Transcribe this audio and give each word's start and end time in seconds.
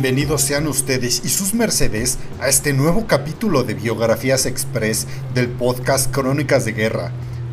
Bienvenidos 0.00 0.42
sean 0.42 0.68
ustedes 0.68 1.22
y 1.24 1.28
sus 1.28 1.54
mercedes 1.54 2.18
a 2.40 2.46
este 2.46 2.72
nuevo 2.72 3.08
capítulo 3.08 3.64
de 3.64 3.74
Biografías 3.74 4.46
Express 4.46 5.08
del 5.34 5.48
podcast 5.48 6.14
Crónicas 6.14 6.64
de 6.64 6.70
Guerra. 6.70 7.10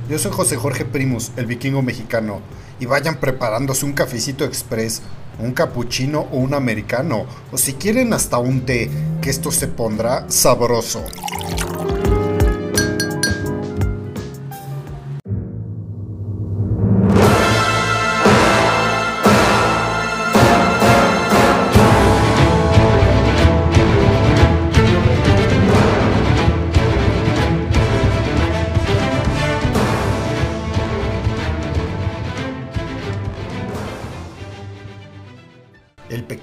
Yo 0.07 0.19
soy 0.19 0.31
José 0.31 0.55
Jorge 0.55 0.85
Primus, 0.85 1.31
el 1.37 1.47
vikingo 1.47 1.81
mexicano, 1.81 2.41
y 2.79 2.85
vayan 2.85 3.19
preparándose 3.19 3.87
un 3.87 3.93
cafecito 3.93 4.45
express, 4.45 5.01
un 5.39 5.53
cappuccino 5.53 6.27
o 6.31 6.37
un 6.37 6.53
americano, 6.53 7.25
o 7.51 7.57
si 7.57 7.73
quieren 7.73 8.13
hasta 8.13 8.37
un 8.37 8.63
té, 8.63 8.91
que 9.23 9.31
esto 9.31 9.51
se 9.51 9.67
pondrá 9.67 10.29
sabroso. 10.29 11.03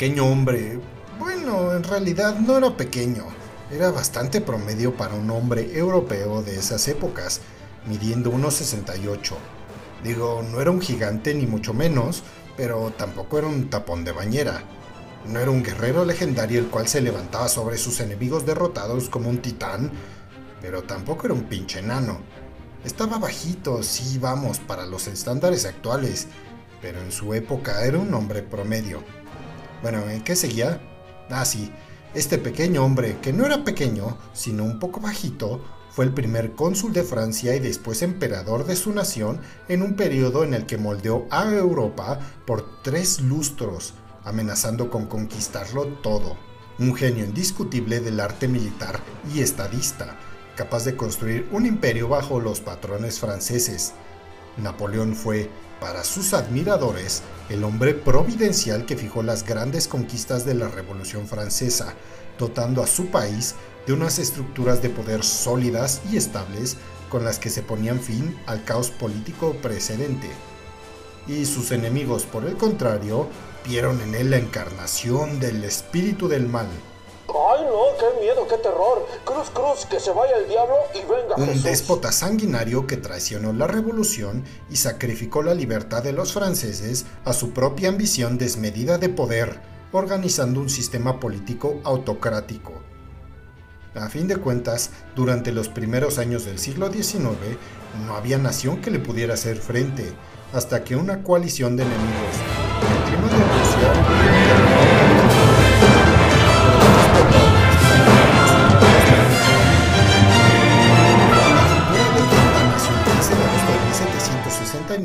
Pequeño 0.02 0.26
hombre, 0.26 0.80
bueno, 1.20 1.74
en 1.74 1.84
realidad 1.84 2.36
no 2.40 2.58
era 2.58 2.76
pequeño, 2.76 3.24
era 3.70 3.92
bastante 3.92 4.40
promedio 4.40 4.96
para 4.96 5.14
un 5.14 5.30
hombre 5.30 5.78
europeo 5.78 6.42
de 6.42 6.56
esas 6.58 6.88
épocas, 6.88 7.40
midiendo 7.86 8.32
1,68. 8.32 9.36
Digo, 10.02 10.44
no 10.50 10.60
era 10.60 10.72
un 10.72 10.80
gigante 10.80 11.32
ni 11.34 11.46
mucho 11.46 11.72
menos, 11.72 12.24
pero 12.56 12.90
tampoco 12.90 13.38
era 13.38 13.46
un 13.46 13.70
tapón 13.70 14.02
de 14.02 14.10
bañera. 14.10 14.64
No 15.24 15.38
era 15.38 15.52
un 15.52 15.62
guerrero 15.62 16.04
legendario 16.04 16.58
el 16.58 16.66
cual 16.66 16.88
se 16.88 17.00
levantaba 17.00 17.46
sobre 17.46 17.78
sus 17.78 18.00
enemigos 18.00 18.44
derrotados 18.44 19.08
como 19.08 19.30
un 19.30 19.38
titán, 19.38 19.92
pero 20.60 20.82
tampoco 20.82 21.26
era 21.26 21.34
un 21.34 21.44
pinche 21.44 21.78
enano. 21.78 22.18
Estaba 22.84 23.18
bajito, 23.18 23.84
sí, 23.84 24.18
vamos, 24.18 24.58
para 24.58 24.84
los 24.84 25.06
estándares 25.06 25.64
actuales, 25.64 26.26
pero 26.80 27.00
en 27.00 27.12
su 27.12 27.34
época 27.34 27.84
era 27.84 27.98
un 27.98 28.12
hombre 28.14 28.42
promedio. 28.42 29.21
Bueno, 29.82 30.08
¿en 30.08 30.22
qué 30.22 30.36
seguía? 30.36 30.80
Ah, 31.28 31.44
sí. 31.44 31.72
Este 32.14 32.38
pequeño 32.38 32.84
hombre, 32.84 33.18
que 33.20 33.32
no 33.32 33.44
era 33.44 33.64
pequeño, 33.64 34.16
sino 34.32 34.64
un 34.64 34.78
poco 34.78 35.00
bajito, 35.00 35.60
fue 35.90 36.04
el 36.04 36.14
primer 36.14 36.52
cónsul 36.52 36.92
de 36.92 37.02
Francia 37.02 37.54
y 37.56 37.58
después 37.58 38.02
emperador 38.02 38.64
de 38.64 38.76
su 38.76 38.92
nación 38.92 39.40
en 39.68 39.82
un 39.82 39.94
periodo 39.94 40.44
en 40.44 40.54
el 40.54 40.66
que 40.66 40.78
moldeó 40.78 41.26
a 41.30 41.50
Europa 41.50 42.20
por 42.46 42.82
tres 42.82 43.20
lustros, 43.20 43.94
amenazando 44.24 44.88
con 44.88 45.06
conquistarlo 45.06 45.86
todo. 46.02 46.36
Un 46.78 46.94
genio 46.94 47.24
indiscutible 47.24 48.00
del 48.00 48.20
arte 48.20 48.46
militar 48.46 49.00
y 49.34 49.40
estadista, 49.40 50.16
capaz 50.56 50.84
de 50.84 50.96
construir 50.96 51.48
un 51.50 51.66
imperio 51.66 52.08
bajo 52.08 52.40
los 52.40 52.60
patrones 52.60 53.18
franceses. 53.18 53.94
Napoleón 54.56 55.14
fue, 55.14 55.50
para 55.82 56.04
sus 56.04 56.32
admiradores, 56.32 57.22
el 57.48 57.64
hombre 57.64 57.92
providencial 57.92 58.86
que 58.86 58.96
fijó 58.96 59.24
las 59.24 59.44
grandes 59.44 59.88
conquistas 59.88 60.46
de 60.46 60.54
la 60.54 60.68
Revolución 60.68 61.26
Francesa, 61.26 61.94
dotando 62.38 62.84
a 62.84 62.86
su 62.86 63.06
país 63.06 63.56
de 63.84 63.92
unas 63.92 64.20
estructuras 64.20 64.80
de 64.80 64.90
poder 64.90 65.24
sólidas 65.24 66.00
y 66.08 66.16
estables 66.16 66.76
con 67.08 67.24
las 67.24 67.40
que 67.40 67.50
se 67.50 67.62
ponían 67.62 67.98
fin 67.98 68.38
al 68.46 68.62
caos 68.62 68.90
político 68.90 69.56
precedente. 69.60 70.30
Y 71.26 71.46
sus 71.46 71.72
enemigos, 71.72 72.26
por 72.26 72.44
el 72.44 72.56
contrario, 72.56 73.26
vieron 73.66 74.00
en 74.02 74.14
él 74.14 74.30
la 74.30 74.38
encarnación 74.38 75.40
del 75.40 75.64
espíritu 75.64 76.28
del 76.28 76.46
mal. 76.46 76.68
¡Ay, 77.34 77.64
no! 77.64 77.96
¡Qué 77.98 78.20
miedo, 78.20 78.46
qué 78.46 78.58
terror! 78.58 79.06
¡Cruz, 79.24 79.50
cruz! 79.50 79.86
¡Que 79.86 79.98
se 79.98 80.10
vaya 80.12 80.36
el 80.36 80.48
diablo 80.48 80.74
y 80.94 80.98
venga 80.98 81.36
Un 81.36 81.46
Jesús! 81.46 81.64
déspota 81.64 82.12
sanguinario 82.12 82.86
que 82.86 82.96
traicionó 82.98 83.52
la 83.52 83.66
revolución 83.66 84.44
y 84.70 84.76
sacrificó 84.76 85.42
la 85.42 85.54
libertad 85.54 86.02
de 86.02 86.12
los 86.12 86.32
franceses 86.32 87.06
a 87.24 87.32
su 87.32 87.52
propia 87.52 87.88
ambición 87.88 88.38
desmedida 88.38 88.98
de 88.98 89.08
poder, 89.08 89.60
organizando 89.92 90.60
un 90.60 90.68
sistema 90.68 91.20
político 91.20 91.80
autocrático. 91.84 92.74
A 93.94 94.08
fin 94.08 94.26
de 94.26 94.36
cuentas, 94.36 94.90
durante 95.14 95.52
los 95.52 95.68
primeros 95.68 96.18
años 96.18 96.44
del 96.44 96.58
siglo 96.58 96.90
XIX, 96.90 97.58
no 98.06 98.16
había 98.16 98.38
nación 98.38 98.80
que 98.80 98.90
le 98.90 98.98
pudiera 98.98 99.34
hacer 99.34 99.58
frente, 99.58 100.12
hasta 100.52 100.82
que 100.84 100.96
una 100.96 101.22
coalición 101.22 101.76
de 101.76 101.84
enemigos, 101.84 102.36
el 102.90 103.04
clima 103.04 103.28
de 103.28 103.36
Rusia, 103.36 104.71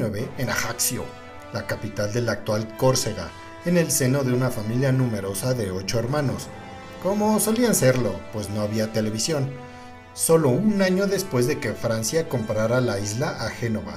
1769 0.09 0.29
en 0.38 0.50
Ajaccio, 0.50 1.03
la 1.53 1.68
capital 1.68 2.13
de 2.13 2.22
la 2.22 2.34
actual 2.34 2.68
Córcega, 2.78 3.29
en 3.66 3.78
el 3.78 3.91
seno 3.91 4.23
de 4.23 4.34
una 4.34 4.50
familia 4.50 4.91
numerosa 4.91 5.53
de 5.53 5.72
ocho 5.72 6.00
hermanos, 6.00 6.47
como 7.03 7.40
solían 7.40 7.75
serlo, 7.75 8.19
pues 8.34 8.50
no 8.50 8.62
había 8.62 8.91
televisión, 8.91 9.50
solo 10.13 10.50
un 10.50 10.81
año 10.81 11.07
después 11.07 11.47
de 11.47 11.59
que 11.59 11.73
Francia 11.73 12.28
comprara 12.28 12.81
la 12.81 13.00
isla 13.00 13.29
a 13.29 13.50
Génova. 13.50 13.96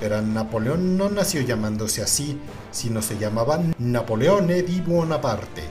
Pero 0.00 0.22
Napoleón 0.22 0.96
no 0.96 1.10
nació 1.10 1.42
llamándose 1.42 2.02
así, 2.02 2.40
sino 2.70 3.02
se 3.02 3.18
llamaba 3.18 3.60
Napoleone 3.78 4.62
di 4.62 4.80
Bonaparte. 4.80 5.62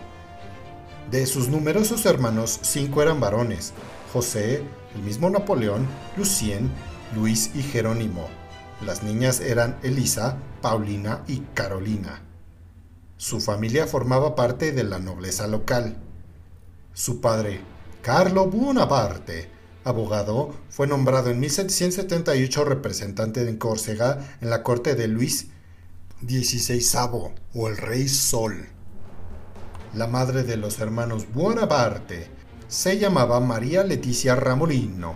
De 1.10 1.26
sus 1.26 1.48
numerosos 1.48 2.06
hermanos, 2.06 2.60
cinco 2.62 3.02
eran 3.02 3.22
varones, 3.22 3.74
José, 4.12 4.64
el 4.94 5.02
mismo 5.02 5.30
Napoleón, 5.30 5.88
Lucien, 6.18 6.70
Luis 7.16 7.52
y 7.56 7.64
Jerónimo. 7.64 8.28
Las 8.82 9.02
niñas 9.02 9.40
eran 9.40 9.80
Elisa, 9.82 10.38
Paulina 10.62 11.24
y 11.28 11.40
Carolina. 11.56 12.22
Su 13.18 13.42
familia 13.42 13.88
formaba 13.88 14.36
parte 14.36 14.72
de 14.72 14.84
la 14.84 15.00
nobleza 15.00 15.48
local. 15.48 15.98
Su 16.94 17.20
padre, 17.20 17.62
Carlo 18.04 18.46
Bonaparte, 18.46 19.50
abogado, 19.84 20.54
fue 20.70 20.86
nombrado 20.86 21.32
en 21.32 21.40
1778 21.40 22.66
representante 22.66 23.46
de 23.46 23.58
Córcega 23.58 24.38
en 24.42 24.52
la 24.52 24.62
corte 24.62 24.94
de 24.94 25.08
Luis 25.08 25.48
XVI 26.22 26.80
o 27.56 27.68
el 27.68 27.78
Rey 27.78 28.08
Sol. 28.08 28.68
La 29.96 30.06
madre 30.06 30.44
de 30.44 30.58
los 30.58 30.80
hermanos 30.80 31.26
Bonaparte 31.34 32.28
se 32.68 33.00
llamaba 33.00 33.40
María 33.40 33.84
Leticia 33.84 34.36
Ramolino 34.36 35.16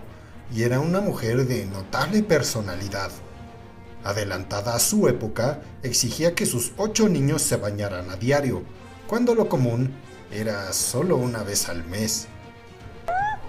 y 0.52 0.62
era 0.64 0.80
una 0.80 1.00
mujer 1.00 1.46
de 1.46 1.66
notable 1.66 2.24
personalidad. 2.24 3.12
Adelantada 4.04 4.74
a 4.74 4.80
su 4.80 5.08
época, 5.08 5.60
exigía 5.82 6.34
que 6.34 6.46
sus 6.46 6.72
ocho 6.76 7.08
niños 7.08 7.42
se 7.42 7.56
bañaran 7.56 8.10
a 8.10 8.16
diario, 8.16 8.62
cuando 9.06 9.34
lo 9.34 9.48
común 9.48 9.94
era 10.30 10.72
solo 10.72 11.16
una 11.16 11.42
vez 11.42 11.68
al 11.68 11.84
mes. 11.84 12.26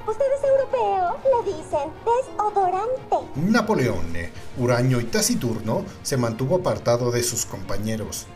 Usted 0.05 0.25
es 0.37 0.43
europeo, 0.43 1.17
le 1.23 1.53
dicen 1.53 1.89
desodorante. 2.05 3.15
Napoleón, 3.35 4.13
huraño 4.57 4.99
y 4.99 5.05
taciturno, 5.05 5.85
se 6.03 6.17
mantuvo 6.17 6.57
apartado 6.57 7.09
de 7.09 7.23
sus 7.23 7.45
compañeros. 7.45 8.27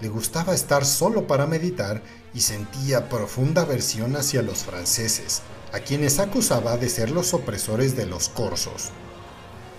Le 0.00 0.08
gustaba 0.08 0.54
estar 0.54 0.84
solo 0.84 1.26
para 1.26 1.46
meditar 1.46 2.02
y 2.34 2.40
sentía 2.40 3.08
profunda 3.08 3.62
aversión 3.62 4.14
hacia 4.16 4.42
los 4.42 4.58
franceses, 4.58 5.42
a 5.72 5.80
quienes 5.80 6.18
acusaba 6.20 6.76
de 6.76 6.88
ser 6.88 7.10
los 7.10 7.34
opresores 7.34 7.96
de 7.96 8.06
los 8.06 8.28
corsos. 8.28 8.90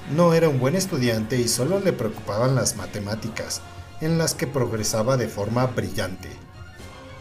No 0.10 0.34
era 0.34 0.50
un 0.50 0.60
buen 0.60 0.76
estudiante 0.76 1.40
y 1.40 1.48
solo 1.48 1.80
le 1.80 1.94
preocupaban 1.94 2.56
las 2.56 2.76
matemáticas, 2.76 3.62
en 4.02 4.18
las 4.18 4.34
que 4.34 4.48
progresaba 4.48 5.18
de 5.18 5.28
forma 5.28 5.68
brillante. 5.68 6.30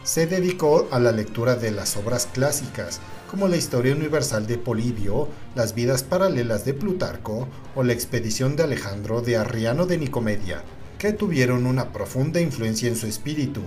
Se 0.04 0.26
dedicó 0.26 0.88
a 0.90 0.98
la 0.98 1.12
lectura 1.12 1.54
de 1.56 1.70
las 1.70 1.98
obras 1.98 2.26
clásicas, 2.32 3.00
como 3.30 3.46
la 3.46 3.58
Historia 3.58 3.94
Universal 3.94 4.46
de 4.46 4.56
Polibio, 4.56 5.28
las 5.54 5.74
vidas 5.74 6.02
paralelas 6.02 6.64
de 6.64 6.72
Plutarco 6.72 7.46
o 7.74 7.82
la 7.82 7.92
expedición 7.92 8.56
de 8.56 8.62
Alejandro 8.62 9.20
de 9.20 9.36
Arriano 9.36 9.84
de 9.84 9.98
Nicomedia, 9.98 10.62
que 10.98 11.12
tuvieron 11.12 11.66
una 11.66 11.92
profunda 11.92 12.40
influencia 12.40 12.88
en 12.88 12.96
su 12.96 13.06
espíritu. 13.06 13.60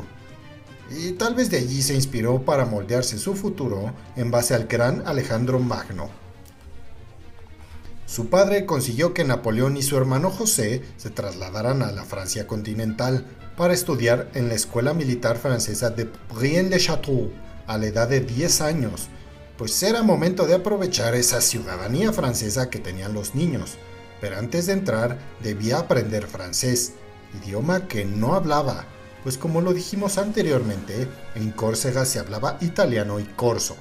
Y 0.90 1.12
tal 1.12 1.36
vez 1.36 1.52
de 1.52 1.58
allí 1.58 1.84
se 1.84 1.94
inspiró 1.94 2.42
para 2.42 2.66
moldearse 2.66 3.20
su 3.20 3.36
futuro 3.36 3.94
en 4.16 4.32
base 4.32 4.56
al 4.56 4.66
gran 4.66 5.04
Alejandro 5.06 5.60
Magno. 5.60 6.10
Su 8.12 8.28
padre 8.28 8.66
consiguió 8.66 9.14
que 9.14 9.24
Napoleón 9.24 9.78
y 9.78 9.84
su 9.84 9.96
hermano 9.96 10.32
José 10.32 10.82
se 10.98 11.12
trasladaran 11.12 11.82
a 11.82 11.94
la 11.94 12.04
Francia 12.04 12.46
continental 12.46 13.26
para 13.56 13.74
estudiar 13.74 14.30
en 14.34 14.50
la 14.50 14.54
Escuela 14.54 14.94
Militar 14.94 15.38
Francesa 15.38 15.92
de 15.92 16.10
Brienne-le-Château 16.36 17.32
a 17.68 17.78
la 17.78 17.86
edad 17.86 18.10
de 18.10 18.20
10 18.20 18.60
años, 18.64 19.08
pues 19.58 19.82
era 19.82 20.04
momento 20.04 20.46
de 20.46 20.56
aprovechar 20.56 21.16
esa 21.16 21.40
ciudadanía 21.40 22.12
francesa 22.12 22.70
que 22.70 22.80
tenían 22.80 23.14
los 23.14 23.34
niños, 23.34 23.78
pero 24.20 24.38
antes 24.38 24.66
de 24.66 24.74
entrar 24.74 25.18
debía 25.42 25.80
aprender 25.80 26.28
francés, 26.28 26.92
idioma 27.42 27.88
que 27.88 28.04
no 28.04 28.36
hablaba, 28.36 28.88
pues 29.24 29.38
como 29.38 29.62
lo 29.62 29.72
dijimos 29.74 30.18
anteriormente, 30.18 31.08
en 31.36 31.52
Córcega 31.52 32.04
se 32.04 32.20
hablaba 32.20 32.58
italiano 32.60 33.22
y 33.22 33.24
corso. 33.24 33.78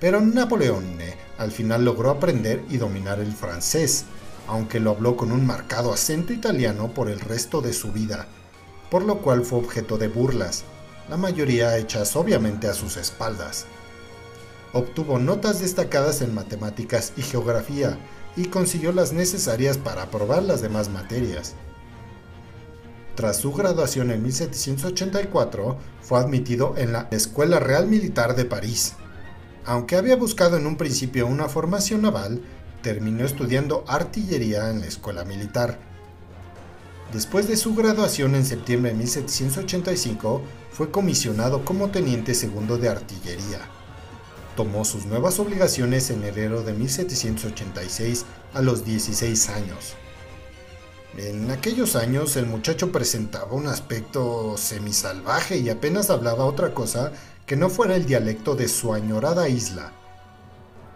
Pero 0.00 0.20
Napoleón 0.20 1.00
eh, 1.00 1.14
al 1.38 1.50
final 1.50 1.84
logró 1.84 2.10
aprender 2.10 2.64
y 2.68 2.76
dominar 2.76 3.20
el 3.20 3.32
francés, 3.32 4.04
aunque 4.46 4.80
lo 4.80 4.90
habló 4.90 5.16
con 5.16 5.32
un 5.32 5.46
marcado 5.46 5.92
acento 5.92 6.32
italiano 6.32 6.92
por 6.92 7.08
el 7.08 7.20
resto 7.20 7.60
de 7.60 7.72
su 7.72 7.92
vida, 7.92 8.26
por 8.90 9.02
lo 9.04 9.18
cual 9.18 9.44
fue 9.44 9.58
objeto 9.58 9.98
de 9.98 10.08
burlas, 10.08 10.64
la 11.08 11.16
mayoría 11.16 11.76
hechas 11.76 12.14
obviamente 12.16 12.68
a 12.68 12.74
sus 12.74 12.96
espaldas. 12.96 13.66
Obtuvo 14.72 15.18
notas 15.18 15.60
destacadas 15.60 16.22
en 16.22 16.34
matemáticas 16.34 17.12
y 17.16 17.22
geografía 17.22 17.98
y 18.36 18.46
consiguió 18.46 18.92
las 18.92 19.12
necesarias 19.12 19.76
para 19.76 20.04
aprobar 20.04 20.42
las 20.42 20.62
demás 20.62 20.88
materias. 20.88 21.54
Tras 23.14 23.36
su 23.36 23.52
graduación 23.52 24.10
en 24.10 24.22
1784, 24.22 25.76
fue 26.00 26.18
admitido 26.18 26.74
en 26.78 26.92
la 26.92 27.08
Escuela 27.10 27.58
Real 27.58 27.86
Militar 27.86 28.34
de 28.34 28.46
París. 28.46 28.94
Aunque 29.64 29.96
había 29.96 30.16
buscado 30.16 30.56
en 30.56 30.66
un 30.66 30.76
principio 30.76 31.26
una 31.26 31.48
formación 31.48 32.02
naval, 32.02 32.42
terminó 32.82 33.24
estudiando 33.24 33.84
artillería 33.86 34.70
en 34.70 34.80
la 34.80 34.86
escuela 34.86 35.24
militar. 35.24 35.78
Después 37.12 37.46
de 37.46 37.56
su 37.56 37.74
graduación 37.74 38.34
en 38.34 38.44
septiembre 38.44 38.90
de 38.90 38.98
1785, 38.98 40.42
fue 40.72 40.90
comisionado 40.90 41.64
como 41.64 41.90
teniente 41.90 42.34
segundo 42.34 42.78
de 42.78 42.88
artillería. 42.88 43.60
Tomó 44.56 44.84
sus 44.84 45.06
nuevas 45.06 45.38
obligaciones 45.38 46.10
en 46.10 46.24
enero 46.24 46.62
de 46.62 46.72
1786 46.72 48.24
a 48.54 48.62
los 48.62 48.84
16 48.84 49.48
años. 49.50 49.94
En 51.16 51.50
aquellos 51.50 51.94
años 51.94 52.36
el 52.36 52.46
muchacho 52.46 52.90
presentaba 52.90 53.52
un 53.52 53.66
aspecto 53.66 54.56
semisalvaje 54.56 55.58
y 55.58 55.68
apenas 55.68 56.08
hablaba 56.08 56.46
otra 56.46 56.72
cosa 56.72 57.12
que 57.46 57.56
no 57.56 57.68
fuera 57.68 57.96
el 57.96 58.06
dialecto 58.06 58.54
de 58.54 58.68
su 58.68 58.94
añorada 58.94 59.48
isla. 59.48 59.92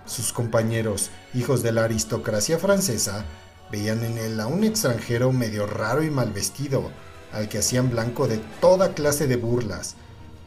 Sus 0.06 0.32
compañeros, 0.32 1.10
hijos 1.34 1.62
de 1.62 1.72
la 1.72 1.84
aristocracia 1.84 2.58
francesa, 2.58 3.25
veían 3.72 4.04
en 4.04 4.19
él 4.19 4.40
a 4.40 4.46
un 4.46 4.62
extranjero 4.62 5.32
medio 5.32 5.66
raro 5.66 6.02
y 6.04 6.10
mal 6.10 6.32
vestido, 6.32 6.90
al 7.32 7.48
que 7.48 7.58
hacían 7.58 7.90
blanco 7.90 8.28
de 8.28 8.38
toda 8.60 8.94
clase 8.94 9.26
de 9.26 9.37
burlas. 9.37 9.96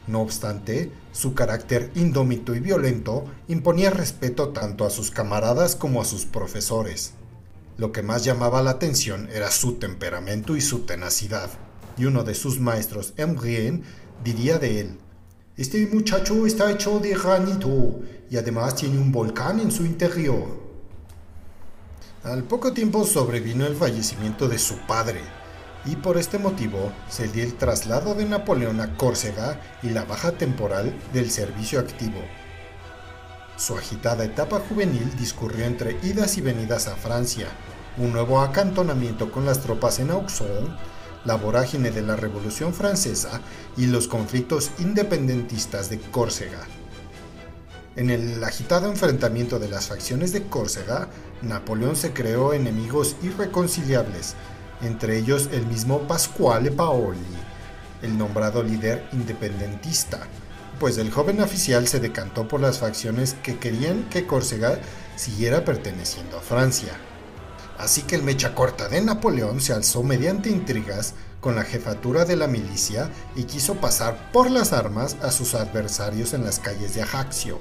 No 0.06 0.22
obstante, 0.22 0.90
su 1.12 1.34
carácter 1.34 1.90
indómito 1.94 2.54
y 2.54 2.60
violento 2.60 3.26
imponía 3.48 3.90
respeto 3.90 4.48
tanto 4.48 4.86
a 4.86 4.90
sus 4.90 5.10
camaradas 5.10 5.76
como 5.76 6.00
a 6.00 6.06
sus 6.06 6.24
profesores. 6.24 7.12
Lo 7.76 7.92
que 7.92 8.02
más 8.02 8.24
llamaba 8.24 8.62
la 8.62 8.72
atención 8.72 9.28
era 9.32 9.50
su 9.50 9.74
temperamento 9.74 10.56
y 10.56 10.62
su 10.62 10.80
tenacidad, 10.80 11.50
y 11.96 12.06
uno 12.06 12.24
de 12.24 12.34
sus 12.34 12.60
maestros, 12.60 13.12
Emrien, 13.16 13.84
diría 14.24 14.58
de 14.58 14.80
él, 14.80 14.98
Este 15.60 15.86
muchacho 15.88 16.46
está 16.46 16.70
hecho 16.70 17.00
de 17.00 17.10
granito 17.10 18.00
y 18.30 18.38
además 18.38 18.76
tiene 18.76 18.98
un 18.98 19.12
volcán 19.12 19.60
en 19.60 19.70
su 19.70 19.84
interior. 19.84 20.58
Al 22.24 22.44
poco 22.44 22.72
tiempo 22.72 23.04
sobrevino 23.04 23.66
el 23.66 23.76
fallecimiento 23.76 24.48
de 24.48 24.58
su 24.58 24.78
padre, 24.86 25.20
y 25.84 25.96
por 25.96 26.16
este 26.16 26.38
motivo 26.38 26.90
se 27.10 27.28
dio 27.28 27.44
el 27.44 27.56
traslado 27.56 28.14
de 28.14 28.24
Napoleón 28.24 28.80
a 28.80 28.96
Córcega 28.96 29.60
y 29.82 29.90
la 29.90 30.06
baja 30.06 30.32
temporal 30.32 30.98
del 31.12 31.30
servicio 31.30 31.78
activo. 31.78 32.22
Su 33.58 33.76
agitada 33.76 34.24
etapa 34.24 34.62
juvenil 34.66 35.14
discurrió 35.18 35.66
entre 35.66 35.98
idas 36.02 36.38
y 36.38 36.40
venidas 36.40 36.88
a 36.88 36.96
Francia, 36.96 37.48
un 37.98 38.14
nuevo 38.14 38.40
acantonamiento 38.40 39.30
con 39.30 39.44
las 39.44 39.60
tropas 39.60 39.98
en 39.98 40.10
Auxonne, 40.10 40.74
la 41.24 41.34
vorágine 41.34 41.90
de 41.90 42.02
la 42.02 42.16
Revolución 42.16 42.74
Francesa 42.74 43.40
y 43.76 43.86
los 43.86 44.08
conflictos 44.08 44.70
independentistas 44.78 45.90
de 45.90 45.98
Córcega. 46.00 46.66
En 47.96 48.08
el 48.10 48.42
agitado 48.44 48.88
enfrentamiento 48.88 49.58
de 49.58 49.68
las 49.68 49.88
facciones 49.88 50.32
de 50.32 50.44
Córcega, 50.44 51.08
Napoleón 51.42 51.96
se 51.96 52.12
creó 52.12 52.52
enemigos 52.52 53.16
irreconciliables, 53.22 54.34
entre 54.82 55.18
ellos 55.18 55.48
el 55.52 55.66
mismo 55.66 56.00
Pasquale 56.06 56.70
Paoli, 56.70 57.18
el 58.02 58.16
nombrado 58.16 58.62
líder 58.62 59.06
independentista, 59.12 60.20
pues 60.78 60.96
el 60.96 61.10
joven 61.10 61.42
oficial 61.42 61.86
se 61.88 62.00
decantó 62.00 62.48
por 62.48 62.60
las 62.60 62.78
facciones 62.78 63.34
que 63.42 63.58
querían 63.58 64.04
que 64.08 64.26
Córcega 64.26 64.78
siguiera 65.16 65.64
perteneciendo 65.64 66.38
a 66.38 66.40
Francia. 66.40 66.92
Así 67.80 68.02
que 68.02 68.14
el 68.14 68.22
mecha 68.22 68.54
corta 68.54 68.88
de 68.88 69.00
Napoleón 69.00 69.58
se 69.62 69.72
alzó 69.72 70.02
mediante 70.02 70.50
intrigas 70.50 71.14
con 71.40 71.56
la 71.56 71.62
jefatura 71.62 72.26
de 72.26 72.36
la 72.36 72.46
milicia 72.46 73.10
y 73.34 73.44
quiso 73.44 73.76
pasar 73.76 74.30
por 74.32 74.50
las 74.50 74.74
armas 74.74 75.16
a 75.22 75.30
sus 75.30 75.54
adversarios 75.54 76.34
en 76.34 76.44
las 76.44 76.58
calles 76.58 76.94
de 76.94 77.00
Ajaccio. 77.00 77.58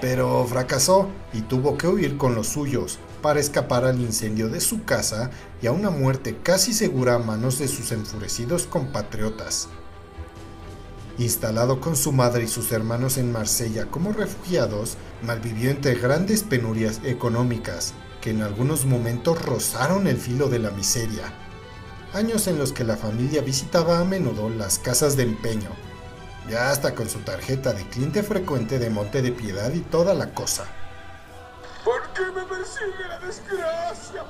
Pero 0.00 0.44
fracasó 0.46 1.08
y 1.32 1.42
tuvo 1.42 1.78
que 1.78 1.86
huir 1.86 2.16
con 2.18 2.34
los 2.34 2.48
suyos 2.48 2.98
para 3.22 3.38
escapar 3.38 3.84
al 3.84 4.00
incendio 4.00 4.48
de 4.48 4.60
su 4.60 4.84
casa 4.84 5.30
y 5.62 5.68
a 5.68 5.72
una 5.72 5.90
muerte 5.90 6.38
casi 6.42 6.74
segura 6.74 7.14
a 7.14 7.18
manos 7.20 7.60
de 7.60 7.68
sus 7.68 7.92
enfurecidos 7.92 8.66
compatriotas. 8.66 9.68
Instalado 11.18 11.80
con 11.80 11.96
su 11.96 12.12
madre 12.12 12.44
y 12.44 12.48
sus 12.48 12.72
hermanos 12.72 13.16
en 13.16 13.32
Marsella 13.32 13.86
como 13.86 14.12
refugiados, 14.12 14.98
malvivió 15.22 15.70
entre 15.70 15.94
grandes 15.94 16.42
penurias 16.42 17.00
económicas 17.04 17.94
que 18.20 18.30
en 18.30 18.42
algunos 18.42 18.84
momentos 18.84 19.42
rozaron 19.42 20.06
el 20.08 20.18
filo 20.18 20.48
de 20.48 20.58
la 20.58 20.70
miseria. 20.72 21.32
Años 22.12 22.46
en 22.48 22.58
los 22.58 22.72
que 22.72 22.84
la 22.84 22.96
familia 22.96 23.40
visitaba 23.40 23.98
a 23.98 24.04
menudo 24.04 24.50
las 24.50 24.78
casas 24.78 25.16
de 25.16 25.22
empeño, 25.22 25.70
ya 26.50 26.70
hasta 26.70 26.94
con 26.94 27.08
su 27.08 27.20
tarjeta 27.20 27.72
de 27.72 27.88
cliente 27.88 28.22
frecuente 28.22 28.78
de 28.78 28.90
Monte 28.90 29.22
de 29.22 29.32
Piedad 29.32 29.72
y 29.72 29.80
toda 29.80 30.12
la 30.12 30.34
cosa. 30.34 30.66
¿Por 31.82 32.02
qué 32.12 32.22
me 32.34 32.44
persigue 32.44 33.08
la 33.08 33.18
desgracia? 33.20 34.24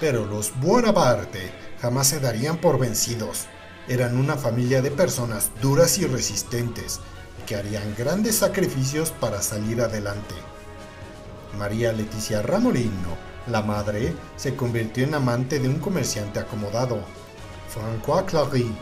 Pero 0.00 0.24
los 0.24 0.58
Bonaparte 0.58 1.52
jamás 1.80 2.08
se 2.08 2.20
darían 2.20 2.56
por 2.58 2.78
vencidos. 2.78 3.46
Eran 3.86 4.16
una 4.16 4.36
familia 4.36 4.80
de 4.80 4.90
personas 4.90 5.50
duras 5.60 5.98
y 5.98 6.06
resistentes 6.06 7.00
que 7.46 7.56
harían 7.56 7.94
grandes 7.96 8.36
sacrificios 8.36 9.10
para 9.10 9.42
salir 9.42 9.82
adelante. 9.82 10.34
María 11.58 11.92
Leticia 11.92 12.40
Ramolino, 12.40 13.16
la 13.46 13.60
madre, 13.60 14.14
se 14.36 14.56
convirtió 14.56 15.04
en 15.04 15.14
amante 15.14 15.58
de 15.58 15.68
un 15.68 15.78
comerciante 15.78 16.40
acomodado, 16.40 17.00
François 17.72 18.24
Clary. 18.24 18.74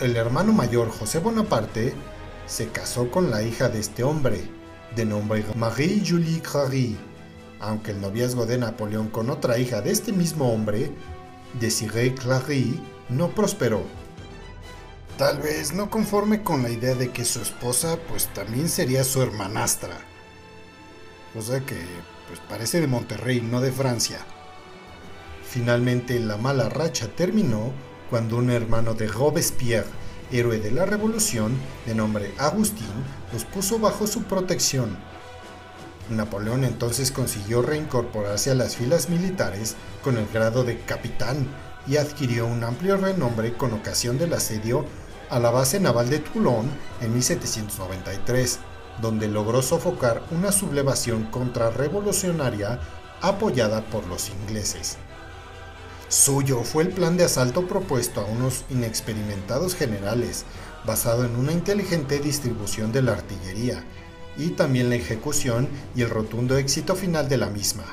El 0.00 0.16
hermano 0.16 0.52
mayor 0.52 0.90
José 0.90 1.20
Bonaparte 1.20 1.94
se 2.46 2.68
casó 2.68 3.10
con 3.10 3.30
la 3.30 3.42
hija 3.42 3.70
de 3.70 3.80
este 3.80 4.04
hombre, 4.04 4.42
de 4.94 5.06
nombre 5.06 5.44
Marie-Julie 5.56 6.42
Clary, 6.42 6.98
aunque 7.60 7.92
el 7.92 8.00
noviazgo 8.00 8.44
de 8.44 8.58
Napoleón 8.58 9.08
con 9.08 9.30
otra 9.30 9.58
hija 9.58 9.80
de 9.80 9.90
este 9.90 10.12
mismo 10.12 10.52
hombre, 10.52 10.90
Desiree 11.58 12.14
Clary, 12.14 12.78
no 13.08 13.28
prosperó. 13.28 13.82
Tal 15.18 15.38
vez 15.38 15.72
no 15.72 15.90
conforme 15.90 16.44
con 16.44 16.62
la 16.62 16.70
idea 16.70 16.94
de 16.94 17.10
que 17.10 17.24
su 17.24 17.40
esposa 17.40 17.98
pues 18.08 18.28
también 18.34 18.68
sería 18.68 19.02
su 19.02 19.20
hermanastra. 19.20 19.98
Cosa 21.34 21.58
que 21.58 21.74
pues 22.28 22.38
parece 22.48 22.80
de 22.80 22.86
Monterrey, 22.86 23.40
no 23.40 23.60
de 23.60 23.72
Francia. 23.72 24.20
Finalmente 25.42 26.20
la 26.20 26.36
mala 26.36 26.68
racha 26.68 27.08
terminó 27.08 27.72
cuando 28.10 28.36
un 28.36 28.50
hermano 28.50 28.94
de 28.94 29.08
Robespierre, 29.08 29.88
héroe 30.30 30.60
de 30.60 30.70
la 30.70 30.86
revolución, 30.86 31.58
de 31.84 31.96
nombre 31.96 32.32
Agustín, 32.38 32.86
los 33.32 33.44
puso 33.44 33.80
bajo 33.80 34.06
su 34.06 34.22
protección. 34.22 34.96
Napoleón 36.10 36.62
entonces 36.62 37.10
consiguió 37.10 37.60
reincorporarse 37.60 38.52
a 38.52 38.54
las 38.54 38.76
filas 38.76 39.08
militares 39.08 39.74
con 40.04 40.16
el 40.16 40.28
grado 40.28 40.62
de 40.62 40.78
capitán 40.78 41.48
y 41.88 41.96
adquirió 41.96 42.46
un 42.46 42.62
amplio 42.62 42.96
renombre 42.96 43.54
con 43.54 43.72
ocasión 43.72 44.16
del 44.16 44.34
asedio 44.34 44.84
a 45.30 45.38
la 45.38 45.50
base 45.50 45.80
naval 45.80 46.10
de 46.10 46.18
Toulon 46.18 46.68
en 47.00 47.12
1793, 47.14 48.58
donde 49.00 49.28
logró 49.28 49.62
sofocar 49.62 50.22
una 50.30 50.52
sublevación 50.52 51.24
contrarrevolucionaria 51.24 52.80
apoyada 53.20 53.82
por 53.86 54.06
los 54.06 54.30
ingleses. 54.30 54.96
Suyo 56.08 56.62
fue 56.62 56.84
el 56.84 56.90
plan 56.90 57.16
de 57.16 57.24
asalto 57.24 57.66
propuesto 57.66 58.20
a 58.20 58.24
unos 58.24 58.64
inexperimentados 58.70 59.74
generales, 59.74 60.44
basado 60.86 61.24
en 61.24 61.36
una 61.36 61.52
inteligente 61.52 62.18
distribución 62.18 62.92
de 62.92 63.02
la 63.02 63.12
artillería, 63.12 63.84
y 64.38 64.50
también 64.50 64.88
la 64.88 64.94
ejecución 64.94 65.68
y 65.94 66.02
el 66.02 66.10
rotundo 66.10 66.56
éxito 66.56 66.94
final 66.94 67.28
de 67.28 67.36
la 67.36 67.50
misma. 67.50 67.84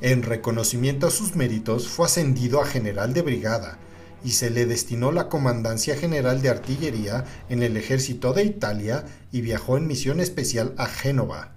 En 0.00 0.22
reconocimiento 0.22 1.06
a 1.06 1.10
sus 1.10 1.36
méritos 1.36 1.88
fue 1.88 2.06
ascendido 2.06 2.60
a 2.60 2.66
general 2.66 3.12
de 3.12 3.22
brigada, 3.22 3.78
y 4.24 4.32
se 4.32 4.50
le 4.50 4.66
destinó 4.66 5.12
la 5.12 5.28
Comandancia 5.28 5.96
General 5.96 6.42
de 6.42 6.48
Artillería 6.48 7.24
en 7.48 7.62
el 7.62 7.76
Ejército 7.76 8.32
de 8.32 8.44
Italia 8.44 9.04
y 9.30 9.40
viajó 9.40 9.76
en 9.76 9.86
misión 9.86 10.20
especial 10.20 10.74
a 10.76 10.86
Génova. 10.86 11.52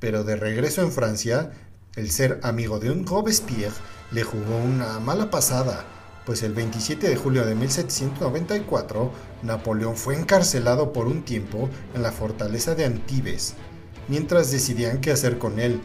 Pero 0.00 0.24
de 0.24 0.36
regreso 0.36 0.82
en 0.82 0.92
Francia, 0.92 1.52
El 1.96 2.12
ser 2.12 2.38
amigo 2.44 2.78
de 2.78 2.92
un 2.92 3.04
Robespierre 3.04 3.74
le 4.12 4.22
jugó 4.22 4.56
una 4.56 5.00
mala 5.00 5.30
pasada, 5.30 5.84
pues 6.24 6.44
el 6.44 6.52
27 6.52 7.08
de 7.08 7.16
julio 7.16 7.44
de 7.44 7.56
1794 7.56 9.10
Napoleón 9.42 9.96
fue 9.96 10.14
encarcelado 10.14 10.92
por 10.92 11.08
un 11.08 11.22
tiempo 11.22 11.68
en 11.94 12.02
la 12.02 12.12
fortaleza 12.12 12.76
de 12.76 12.84
Antibes, 12.84 13.54
mientras 14.06 14.52
decidían 14.52 15.00
qué 15.00 15.10
hacer 15.10 15.38
con 15.38 15.58
él, 15.58 15.80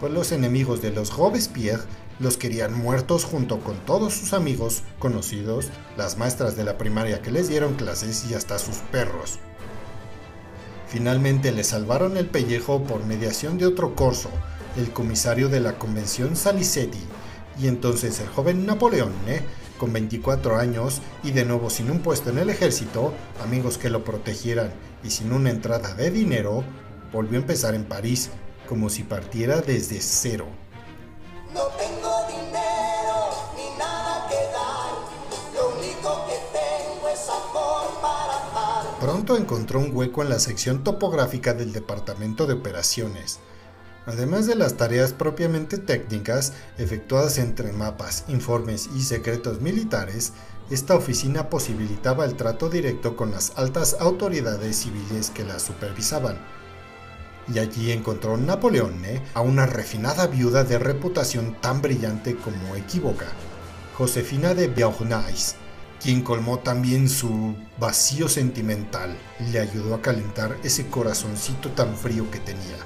pues 0.00 0.12
los 0.12 0.32
enemigos 0.32 0.82
de 0.82 0.90
los 0.90 1.16
Robespierre 1.16 1.84
los 2.22 2.36
querían 2.36 2.72
muertos 2.72 3.24
junto 3.24 3.58
con 3.60 3.76
todos 3.84 4.14
sus 4.14 4.32
amigos, 4.32 4.82
conocidos, 5.00 5.70
las 5.96 6.16
maestras 6.16 6.56
de 6.56 6.64
la 6.64 6.78
primaria 6.78 7.20
que 7.20 7.32
les 7.32 7.48
dieron 7.48 7.74
clases 7.74 8.24
y 8.30 8.34
hasta 8.34 8.58
sus 8.58 8.76
perros. 8.76 9.40
Finalmente 10.86 11.50
le 11.50 11.64
salvaron 11.64 12.16
el 12.16 12.26
pellejo 12.26 12.84
por 12.84 13.04
mediación 13.04 13.58
de 13.58 13.66
otro 13.66 13.96
corso, 13.96 14.30
el 14.76 14.92
comisario 14.92 15.48
de 15.48 15.60
la 15.60 15.78
convención 15.78 16.36
Salicetti, 16.36 17.00
y 17.60 17.66
entonces 17.66 18.20
el 18.20 18.28
joven 18.28 18.66
Napoleón, 18.66 19.12
¿eh? 19.26 19.42
con 19.76 19.92
24 19.92 20.56
años 20.58 21.02
y 21.24 21.32
de 21.32 21.44
nuevo 21.44 21.68
sin 21.68 21.90
un 21.90 22.00
puesto 22.00 22.30
en 22.30 22.38
el 22.38 22.50
ejército, 22.50 23.12
amigos 23.42 23.78
que 23.78 23.90
lo 23.90 24.04
protegieran 24.04 24.72
y 25.02 25.10
sin 25.10 25.32
una 25.32 25.50
entrada 25.50 25.94
de 25.94 26.12
dinero, 26.12 26.62
volvió 27.12 27.38
a 27.38 27.42
empezar 27.42 27.74
en 27.74 27.84
París, 27.84 28.30
como 28.68 28.90
si 28.90 29.02
partiera 29.02 29.60
desde 29.60 30.00
cero. 30.00 30.46
Encontró 39.28 39.78
un 39.78 39.94
hueco 39.96 40.22
en 40.22 40.28
la 40.28 40.40
sección 40.40 40.82
topográfica 40.82 41.54
del 41.54 41.72
Departamento 41.72 42.46
de 42.46 42.54
Operaciones. 42.54 43.38
Además 44.04 44.46
de 44.46 44.56
las 44.56 44.76
tareas 44.76 45.12
propiamente 45.12 45.78
técnicas 45.78 46.52
efectuadas 46.76 47.38
entre 47.38 47.72
mapas, 47.72 48.24
informes 48.26 48.90
y 48.96 49.02
secretos 49.02 49.60
militares, 49.60 50.32
esta 50.70 50.96
oficina 50.96 51.48
posibilitaba 51.48 52.24
el 52.24 52.34
trato 52.34 52.68
directo 52.68 53.16
con 53.16 53.30
las 53.30 53.52
altas 53.56 53.96
autoridades 54.00 54.76
civiles 54.76 55.30
que 55.30 55.44
la 55.44 55.60
supervisaban 55.60 56.38
y 57.52 57.58
allí 57.58 57.90
encontró 57.92 58.36
Napoleón 58.36 59.04
¿eh? 59.04 59.22
a 59.34 59.40
una 59.40 59.66
refinada 59.66 60.26
viuda 60.26 60.64
de 60.64 60.78
reputación 60.78 61.56
tan 61.60 61.82
brillante 61.82 62.36
como 62.36 62.76
equívoca, 62.76 63.26
Josefina 63.96 64.54
de 64.54 64.68
Beauharnais, 64.68 65.56
quien 66.02 66.22
colmó 66.22 66.58
también 66.58 67.08
su 67.08 67.54
vacío 67.78 68.28
sentimental 68.28 69.16
y 69.40 69.52
le 69.52 69.60
ayudó 69.60 69.94
a 69.94 70.02
calentar 70.02 70.56
ese 70.64 70.88
corazoncito 70.88 71.70
tan 71.70 71.96
frío 71.96 72.30
que 72.30 72.40
tenía. 72.40 72.78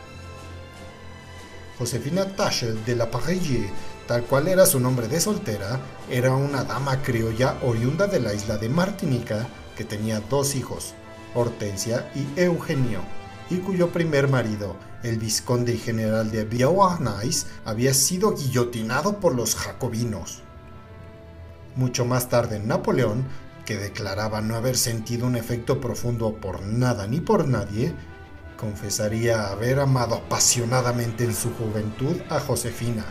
Josefina 1.78 2.36
Tachel 2.36 2.84
de 2.84 2.96
la 2.96 3.10
Pareille, 3.10 3.70
tal 4.06 4.24
cual 4.24 4.48
era 4.48 4.66
su 4.66 4.80
nombre 4.80 5.08
de 5.08 5.20
soltera, 5.20 5.80
era 6.10 6.32
una 6.34 6.64
dama 6.64 7.02
criolla 7.02 7.56
oriunda 7.62 8.06
de 8.06 8.20
la 8.20 8.34
isla 8.34 8.58
de 8.58 8.68
Martinica 8.68 9.46
que 9.76 9.84
tenía 9.84 10.20
dos 10.20 10.54
hijos, 10.54 10.94
Hortensia 11.34 12.10
y 12.14 12.40
Eugenio 12.40 13.00
y 13.50 13.58
cuyo 13.58 13.90
primer 13.90 14.28
marido, 14.28 14.76
el 15.02 15.18
vizconde 15.18 15.74
y 15.74 15.78
general 15.78 16.30
de 16.30 16.44
Beauharnais, 16.44 17.46
había 17.64 17.94
sido 17.94 18.34
guillotinado 18.34 19.20
por 19.20 19.34
los 19.34 19.54
jacobinos. 19.54 20.42
Mucho 21.76 22.06
más 22.06 22.30
tarde, 22.30 22.58
Napoleón, 22.58 23.26
que 23.66 23.76
declaraba 23.76 24.40
no 24.40 24.56
haber 24.56 24.78
sentido 24.78 25.26
un 25.26 25.36
efecto 25.36 25.78
profundo 25.78 26.34
por 26.34 26.62
nada 26.62 27.06
ni 27.06 27.20
por 27.20 27.46
nadie, 27.46 27.94
confesaría 28.56 29.50
haber 29.50 29.80
amado 29.80 30.14
apasionadamente 30.14 31.24
en 31.24 31.34
su 31.34 31.52
juventud 31.54 32.16
a 32.30 32.40
Josefina, 32.40 33.04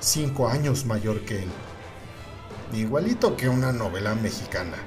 cinco 0.00 0.48
años 0.48 0.84
mayor 0.84 1.20
que 1.20 1.44
él. 1.44 1.48
Igualito 2.72 3.36
que 3.36 3.48
una 3.48 3.72
novela 3.72 4.16
mexicana. 4.16 4.78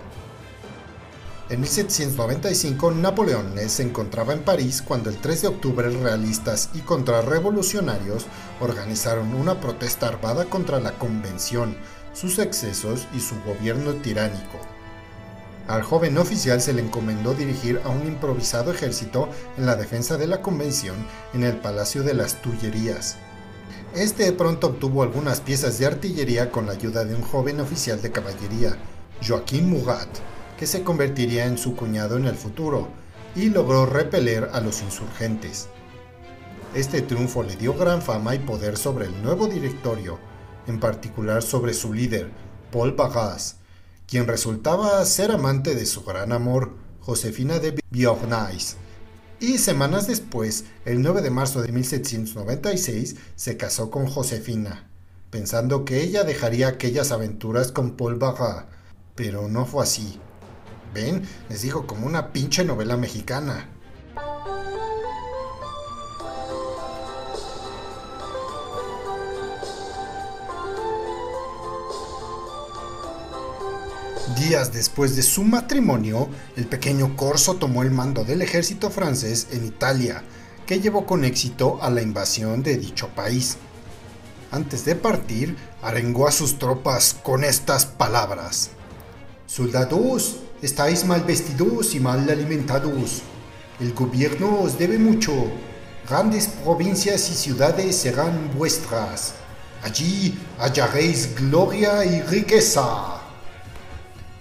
En 1.48 1.62
1795, 1.62 2.92
Napoleón 2.92 3.54
se 3.70 3.84
encontraba 3.84 4.34
en 4.34 4.42
París 4.42 4.82
cuando 4.82 5.12
el 5.12 5.18
3 5.18 5.44
de 5.44 5.48
octubre 5.48 5.90
realistas 5.90 6.72
y 6.74 6.80
contrarrevolucionarios 6.80 8.26
organizaron 8.60 9.36
una 9.36 9.62
protesta 9.62 10.08
armada 10.08 10.46
contra 10.46 10.80
la 10.80 10.94
Convención, 10.94 11.78
sus 12.16 12.40
excesos 12.40 13.08
y 13.14 13.20
su 13.20 13.36
gobierno 13.44 13.94
tiránico. 13.96 14.58
Al 15.68 15.84
joven 15.84 16.18
oficial 16.18 16.62
se 16.62 16.74
le 16.74 16.82
encomendó 16.82 17.34
dirigir 17.34 17.82
a 17.84 17.90
un 17.90 18.08
improvisado 18.08 18.72
ejército 18.72 19.30
en 19.58 19.66
la 19.66 19.76
defensa 19.76 20.16
de 20.16 20.28
la 20.28 20.42
Convención 20.42 20.96
en 21.34 21.44
el 21.44 21.58
Palacio 21.58 22.04
de 22.04 22.14
las 22.14 22.42
Tullerías. 22.42 23.18
Este 23.94 24.32
pronto 24.32 24.68
obtuvo 24.68 25.04
algunas 25.04 25.42
piezas 25.42 25.78
de 25.80 25.88
artillería 25.88 26.52
con 26.52 26.68
la 26.68 26.74
ayuda 26.74 27.04
de 27.04 27.16
un 27.16 27.22
joven 27.22 27.60
oficial 27.60 28.02
de 28.02 28.12
caballería, 28.12 28.78
Joaquín 29.26 29.70
Murat, 29.70 30.10
que 30.58 30.68
se 30.68 30.84
convertiría 30.84 31.46
en 31.46 31.58
su 31.58 31.76
cuñado 31.76 32.18
en 32.18 32.26
el 32.26 32.36
futuro, 32.36 32.88
y 33.36 33.50
logró 33.50 33.86
repeler 33.86 34.50
a 34.54 34.62
los 34.62 34.82
insurgentes. 34.82 35.68
Este 36.74 37.02
triunfo 37.02 37.44
le 37.44 37.56
dio 37.56 37.74
gran 37.74 38.02
fama 38.02 38.36
y 38.36 38.40
poder 38.40 38.78
sobre 38.78 39.06
el 39.06 39.24
nuevo 39.24 39.48
directorio, 39.48 40.20
en 40.68 40.80
particular 40.80 41.44
sobre 41.44 41.74
su 41.74 41.94
líder, 41.94 42.32
Paul 42.72 42.94
Barras, 42.94 43.58
quien 44.08 44.28
resultaba 44.28 45.04
ser 45.06 45.32
amante 45.32 45.76
de 45.76 45.86
su 45.86 46.04
gran 46.04 46.32
amor, 46.32 46.74
Josefina 47.00 47.60
de 47.60 47.80
Beauharnais, 47.90 48.78
y 49.40 49.58
semanas 49.58 50.08
después, 50.08 50.66
el 50.86 51.02
9 51.02 51.22
de 51.22 51.30
marzo 51.30 51.62
de 51.62 51.72
1796, 51.72 53.16
se 53.36 53.58
casó 53.58 53.92
con 53.92 54.08
Josefina, 54.08 54.90
pensando 55.30 55.84
que 55.84 56.02
ella 56.02 56.24
dejaría 56.24 56.70
aquellas 56.70 57.12
aventuras 57.12 57.72
con 57.72 57.98
Paul 57.98 58.16
Barras, 58.16 58.66
pero 59.14 59.50
no 59.50 59.66
fue 59.66 59.84
así. 59.84 60.20
Ven, 60.94 61.24
les 61.50 61.62
digo 61.62 61.86
como 61.86 62.08
una 62.08 62.32
pinche 62.32 62.64
novela 62.64 62.96
mexicana. 62.96 63.70
Días 74.36 74.74
después 74.74 75.16
de 75.16 75.24
su 75.24 75.44
matrimonio, 75.46 76.28
el 76.58 76.68
pequeño 76.68 77.16
Corso 77.16 77.56
tomó 77.56 77.84
el 77.84 77.92
mando 77.92 78.26
del 78.26 78.42
ejército 78.42 78.90
francés 78.90 79.48
en 79.52 79.66
Italia, 79.66 80.24
que 80.66 80.82
llevó 80.82 81.06
con 81.06 81.24
éxito 81.24 81.80
a 81.82 81.90
la 81.90 82.02
invasión 82.02 82.62
de 82.62 82.78
dicho 82.78 83.08
país. 83.16 83.58
Antes 84.52 84.84
de 84.84 84.96
partir, 84.96 85.56
arengó 85.82 86.28
a 86.28 86.34
sus 86.34 86.60
tropas 86.60 87.16
con 87.24 87.46
estas 87.46 87.86
palabras. 87.86 88.72
Soldados, 89.48 90.36
estáis 90.62 91.06
mal 91.06 91.24
vestidos 91.24 91.96
y 91.96 92.02
mal 92.02 92.30
alimentados. 92.30 93.22
El 93.80 93.94
gobierno 93.94 94.60
os 94.60 94.78
debe 94.78 95.00
mucho. 95.00 95.32
Grandes 96.10 96.48
provincias 96.48 97.30
y 97.30 97.36
ciudades 97.36 97.96
serán 97.96 98.52
vuestras. 98.58 99.34
Allí 99.82 100.38
hallaréis 100.60 101.34
gloria 101.36 102.04
y 102.04 102.22
riqueza. 102.22 103.25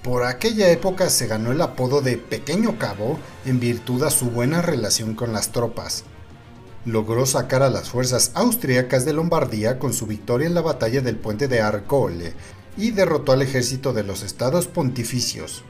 Por 0.05 0.25
aquella 0.25 0.71
época 0.71 1.09
se 1.09 1.27
ganó 1.27 1.51
el 1.51 1.63
apodo 1.63 2.03
de 2.03 2.19
Pequeño 2.19 2.79
Cabo 2.79 3.19
en 3.47 3.59
virtud 3.59 4.03
a 4.03 4.11
su 4.11 4.27
buena 4.27 4.61
relación 4.61 5.15
con 5.15 5.33
las 5.33 5.51
tropas. 5.51 6.05
Logró 6.85 7.25
sacar 7.25 7.63
a 7.63 7.71
las 7.71 7.89
fuerzas 7.89 8.31
austriacas 8.35 9.07
de 9.07 9.15
Lombardía 9.15 9.79
con 9.79 9.95
su 9.95 10.07
victoria 10.07 10.47
en 10.47 10.53
la 10.53 10.61
batalla 10.61 11.01
del 11.01 11.17
puente 11.17 11.49
de 11.49 11.63
Arcole 11.63 12.35
y 12.77 12.91
derrotó 12.91 13.33
al 13.33 13.41
ejército 13.41 13.95
de 13.95 14.03
los 14.03 14.23
estados 14.23 14.67
pontificios. 14.67 15.65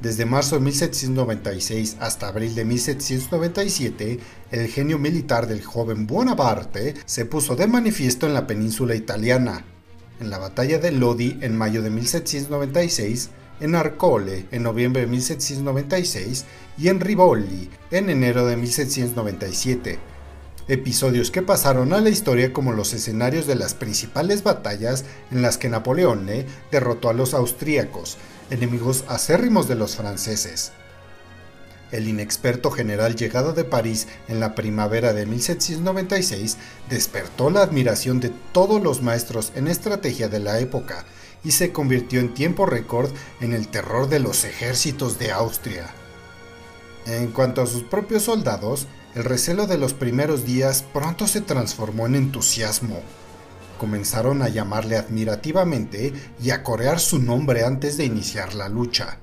Desde 0.00 0.24
marzo 0.24 0.54
de 0.54 0.62
1796 0.62 1.98
hasta 2.00 2.28
abril 2.28 2.54
de 2.54 2.64
1797, 2.64 4.20
el 4.52 4.68
genio 4.68 4.98
militar 4.98 5.46
del 5.46 5.62
joven 5.62 6.06
Bonaparte 6.06 6.94
se 7.04 7.26
puso 7.26 7.56
de 7.56 7.66
manifiesto 7.66 8.26
en 8.26 8.32
la 8.32 8.46
península 8.46 8.94
italiana. 8.94 9.66
En 10.20 10.30
la 10.30 10.38
batalla 10.38 10.78
de 10.78 10.92
Lodi 10.92 11.38
en 11.40 11.56
mayo 11.56 11.82
de 11.82 11.90
1796, 11.90 13.30
en 13.60 13.74
Arcole 13.74 14.46
en 14.50 14.62
noviembre 14.62 15.02
de 15.02 15.08
1796 15.08 16.44
y 16.78 16.88
en 16.88 17.00
Rivoli 17.00 17.70
en 17.90 18.10
enero 18.10 18.46
de 18.46 18.56
1797 18.56 19.98
episodios 20.68 21.30
que 21.30 21.42
pasaron 21.42 21.92
a 21.92 22.00
la 22.00 22.08
historia 22.08 22.52
como 22.52 22.72
los 22.72 22.94
escenarios 22.94 23.46
de 23.46 23.54
las 23.54 23.74
principales 23.74 24.42
batallas 24.42 25.04
en 25.30 25.42
las 25.42 25.58
que 25.58 25.68
Napoleón 25.68 26.26
derrotó 26.70 27.10
a 27.10 27.12
los 27.12 27.34
austríacos, 27.34 28.16
enemigos 28.50 29.04
acérrimos 29.08 29.68
de 29.68 29.74
los 29.74 29.96
franceses. 29.96 30.72
El 31.94 32.08
inexperto 32.08 32.72
general 32.72 33.14
llegado 33.14 33.52
de 33.52 33.62
París 33.62 34.08
en 34.26 34.40
la 34.40 34.56
primavera 34.56 35.12
de 35.12 35.26
1796 35.26 36.56
despertó 36.90 37.50
la 37.50 37.62
admiración 37.62 38.18
de 38.18 38.32
todos 38.50 38.82
los 38.82 39.00
maestros 39.00 39.52
en 39.54 39.68
estrategia 39.68 40.28
de 40.28 40.40
la 40.40 40.58
época 40.58 41.04
y 41.44 41.52
se 41.52 41.70
convirtió 41.70 42.18
en 42.18 42.34
tiempo 42.34 42.66
récord 42.66 43.12
en 43.40 43.52
el 43.52 43.68
terror 43.68 44.08
de 44.08 44.18
los 44.18 44.42
ejércitos 44.42 45.20
de 45.20 45.30
Austria. 45.30 45.86
En 47.06 47.30
cuanto 47.30 47.62
a 47.62 47.66
sus 47.68 47.84
propios 47.84 48.24
soldados, 48.24 48.88
el 49.14 49.22
recelo 49.22 49.68
de 49.68 49.78
los 49.78 49.94
primeros 49.94 50.44
días 50.44 50.82
pronto 50.82 51.28
se 51.28 51.42
transformó 51.42 52.06
en 52.06 52.16
entusiasmo. 52.16 53.02
Comenzaron 53.78 54.42
a 54.42 54.48
llamarle 54.48 54.96
admirativamente 54.96 56.12
y 56.42 56.50
a 56.50 56.64
corear 56.64 56.98
su 56.98 57.20
nombre 57.20 57.64
antes 57.64 57.96
de 57.96 58.04
iniciar 58.04 58.54
la 58.56 58.68
lucha. 58.68 59.20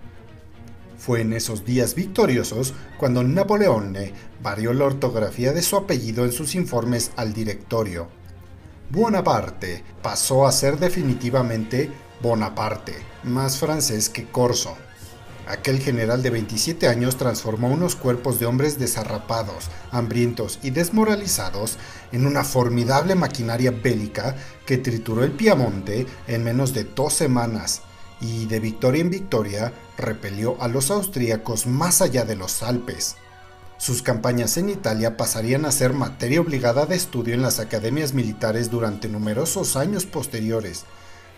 Fue 1.01 1.21
en 1.21 1.33
esos 1.33 1.65
días 1.65 1.95
victoriosos 1.95 2.75
cuando 2.99 3.23
Napoleón 3.23 3.97
varió 4.43 4.71
la 4.71 4.85
ortografía 4.85 5.51
de 5.51 5.63
su 5.63 5.75
apellido 5.75 6.25
en 6.25 6.31
sus 6.31 6.53
informes 6.53 7.09
al 7.15 7.33
directorio. 7.33 8.07
Bonaparte 8.91 9.83
pasó 10.03 10.45
a 10.45 10.51
ser 10.51 10.77
definitivamente 10.77 11.89
Bonaparte, 12.21 12.93
más 13.23 13.57
francés 13.57 14.09
que 14.09 14.27
corso. 14.27 14.77
Aquel 15.47 15.79
general 15.79 16.21
de 16.21 16.29
27 16.29 16.87
años 16.87 17.17
transformó 17.17 17.69
unos 17.69 17.95
cuerpos 17.95 18.39
de 18.39 18.45
hombres 18.45 18.77
desarrapados, 18.77 19.71
hambrientos 19.89 20.59
y 20.61 20.69
desmoralizados 20.69 21.79
en 22.11 22.27
una 22.27 22.43
formidable 22.43 23.15
maquinaria 23.15 23.71
bélica 23.71 24.35
que 24.67 24.77
trituró 24.77 25.23
el 25.23 25.31
Piamonte 25.31 26.05
en 26.27 26.43
menos 26.43 26.75
de 26.75 26.83
dos 26.83 27.15
semanas 27.15 27.81
y 28.21 28.45
de 28.45 28.59
victoria 28.59 29.01
en 29.01 29.09
victoria 29.09 29.73
repelió 29.97 30.55
a 30.61 30.67
los 30.67 30.91
austríacos 30.91 31.65
más 31.65 32.01
allá 32.01 32.23
de 32.23 32.35
los 32.35 32.63
Alpes. 32.63 33.15
Sus 33.77 34.03
campañas 34.03 34.57
en 34.57 34.69
Italia 34.69 35.17
pasarían 35.17 35.65
a 35.65 35.71
ser 35.71 35.93
materia 35.93 36.39
obligada 36.39 36.85
de 36.85 36.95
estudio 36.95 37.33
en 37.33 37.41
las 37.41 37.59
academias 37.59 38.13
militares 38.13 38.69
durante 38.69 39.09
numerosos 39.09 39.75
años 39.75 40.05
posteriores, 40.05 40.85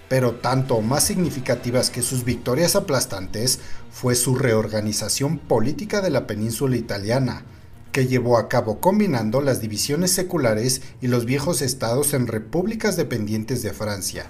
pero 0.09 0.33
tanto 0.33 0.81
más 0.81 1.05
significativas 1.05 1.89
que 1.89 2.01
sus 2.01 2.25
victorias 2.25 2.75
aplastantes 2.75 3.59
fue 3.91 4.15
su 4.15 4.35
reorganización 4.35 5.39
política 5.39 6.01
de 6.01 6.09
la 6.09 6.27
península 6.27 6.75
italiana, 6.75 7.45
que 7.93 8.07
llevó 8.07 8.37
a 8.37 8.49
cabo 8.49 8.81
combinando 8.81 9.39
las 9.39 9.61
divisiones 9.61 10.11
seculares 10.11 10.81
y 10.99 11.07
los 11.07 11.23
viejos 11.23 11.61
estados 11.61 12.13
en 12.13 12.27
repúblicas 12.27 12.97
dependientes 12.97 13.61
de 13.61 13.71
Francia. 13.71 14.25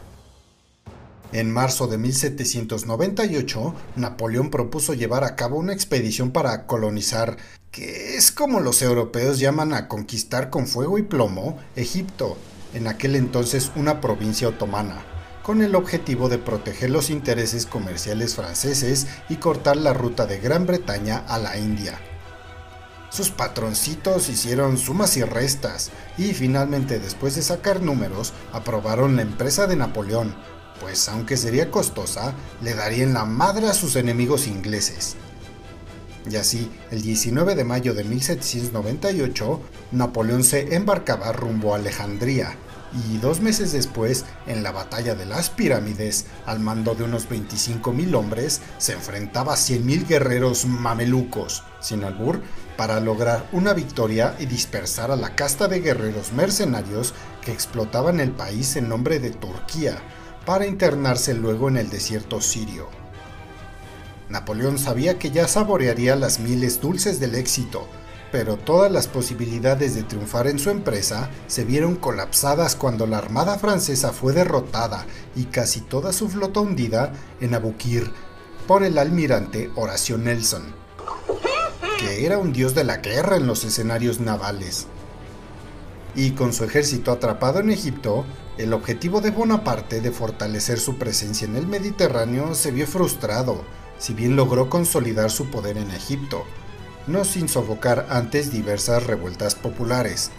En 1.33 1.51
marzo 1.51 1.87
de 1.87 1.97
1798, 1.97 3.73
Napoleón 3.95 4.51
propuso 4.51 4.93
llevar 4.93 5.23
a 5.23 5.35
cabo 5.35 5.57
una 5.57 5.73
expedición 5.73 6.29
para 6.29 6.67
colonizar, 6.67 7.37
que 7.71 8.15
es 8.15 8.31
como 8.31 8.59
los 8.59 8.83
europeos 8.83 9.39
llaman 9.39 9.73
a 9.73 9.87
conquistar 9.87 10.51
con 10.51 10.67
fuego 10.67 10.99
y 10.99 11.01
plomo, 11.01 11.57
Egipto, 11.75 12.37
en 12.75 12.85
aquel 12.85 13.15
entonces 13.15 13.71
una 13.75 13.99
provincia 13.99 14.47
otomana 14.47 15.03
con 15.41 15.61
el 15.61 15.75
objetivo 15.75 16.29
de 16.29 16.37
proteger 16.37 16.89
los 16.89 17.09
intereses 17.09 17.65
comerciales 17.65 18.35
franceses 18.35 19.07
y 19.27 19.35
cortar 19.35 19.75
la 19.75 19.93
ruta 19.93 20.25
de 20.25 20.39
Gran 20.39 20.65
Bretaña 20.65 21.17
a 21.27 21.37
la 21.37 21.57
India. 21.57 21.99
Sus 23.09 23.29
patroncitos 23.29 24.29
hicieron 24.29 24.77
sumas 24.77 25.17
y 25.17 25.23
restas 25.23 25.91
y 26.17 26.33
finalmente 26.33 26.97
después 26.99 27.35
de 27.35 27.41
sacar 27.41 27.81
números 27.81 28.33
aprobaron 28.53 29.17
la 29.17 29.21
empresa 29.21 29.67
de 29.67 29.75
Napoleón, 29.75 30.33
pues 30.83 31.07
aunque 31.07 31.37
sería 31.37 31.71
costosa, 31.71 32.33
le 32.61 32.73
darían 32.73 33.13
la 33.13 33.23
madre 33.23 33.67
a 33.67 33.73
sus 33.73 33.95
enemigos 33.95 34.47
ingleses. 34.47 35.15
Y 36.29 36.35
así, 36.35 36.69
el 36.91 37.01
19 37.01 37.55
de 37.55 37.63
mayo 37.63 37.93
de 37.93 38.03
1798, 38.03 39.61
Napoleón 39.93 40.43
se 40.43 40.75
embarcaba 40.75 41.31
rumbo 41.31 41.73
a 41.73 41.77
Alejandría, 41.77 42.57
y 43.09 43.17
dos 43.17 43.39
meses 43.39 43.71
después, 43.71 44.25
en 44.45 44.61
la 44.61 44.73
batalla 44.73 45.15
de 45.15 45.25
las 45.25 45.49
pirámides, 45.49 46.25
al 46.45 46.59
mando 46.59 46.95
de 46.95 47.05
unos 47.05 47.29
25.000 47.29 48.13
hombres, 48.13 48.61
se 48.77 48.91
enfrentaba 48.91 49.53
a 49.53 49.57
100.000 49.57 50.05
guerreros 50.05 50.65
mamelucos, 50.65 51.63
sin 51.79 52.03
albur, 52.03 52.41
para 52.75 52.99
lograr 52.99 53.47
una 53.53 53.73
victoria 53.73 54.35
y 54.37 54.47
dispersar 54.47 55.11
a 55.11 55.15
la 55.15 55.33
casta 55.33 55.69
de 55.69 55.79
guerreros 55.79 56.33
mercenarios 56.33 57.13
que 57.41 57.53
explotaban 57.53 58.19
el 58.19 58.31
país 58.31 58.75
en 58.75 58.89
nombre 58.89 59.19
de 59.19 59.31
Turquía, 59.31 60.01
para 60.45 60.65
internarse 60.67 61.33
luego 61.33 61.69
en 61.69 61.77
el 61.77 61.89
desierto 61.89 62.41
sirio. 62.41 62.87
Napoleón 64.29 64.79
sabía 64.79 65.19
que 65.19 65.31
ya 65.31 65.47
saborearía 65.47 66.15
las 66.15 66.39
miles 66.39 66.81
dulces 66.81 67.19
del 67.19 67.35
éxito, 67.35 67.87
pero 68.31 68.57
todas 68.57 68.91
las 68.91 69.07
posibilidades 69.07 69.93
de 69.93 70.01
triunfar 70.01 70.47
en 70.47 70.57
su 70.57 70.71
empresa 70.71 71.29
se 71.45 71.65
vieron 71.65 71.95
colapsadas 71.95 72.75
cuando 72.75 73.05
la 73.05 73.19
Armada 73.19 73.59
francesa 73.59 74.11
fue 74.11 74.33
derrotada 74.33 75.05
y 75.35 75.45
casi 75.45 75.81
toda 75.81 76.11
su 76.13 76.29
flota 76.29 76.61
hundida 76.61 77.13
en 77.41 77.53
Abukir 77.53 78.11
por 78.67 78.83
el 78.83 78.97
almirante 78.97 79.69
Horacio 79.75 80.17
Nelson, 80.17 80.63
que 81.99 82.25
era 82.25 82.39
un 82.39 82.53
dios 82.53 82.73
de 82.73 82.85
la 82.85 82.97
guerra 82.97 83.35
en 83.35 83.45
los 83.45 83.65
escenarios 83.65 84.19
navales. 84.19 84.87
Y 86.15 86.31
con 86.31 86.53
su 86.53 86.63
ejército 86.63 87.11
atrapado 87.11 87.59
en 87.59 87.71
Egipto, 87.71 88.25
el 88.57 88.73
objetivo 88.73 89.21
de 89.21 89.31
Bonaparte 89.31 90.01
de 90.01 90.11
fortalecer 90.11 90.79
su 90.79 90.97
presencia 90.97 91.47
en 91.47 91.55
el 91.55 91.67
Mediterráneo 91.67 92.53
se 92.53 92.71
vio 92.71 92.85
frustrado, 92.85 93.63
si 93.97 94.13
bien 94.13 94.35
logró 94.35 94.69
consolidar 94.69 95.31
su 95.31 95.49
poder 95.49 95.77
en 95.77 95.91
Egipto 95.91 96.43
no 97.07 97.25
sin 97.25 97.49
sofocar 97.49 98.07
antes 98.09 98.51
diversas 98.51 99.05
revueltas 99.05 99.55
populares. 99.55 100.31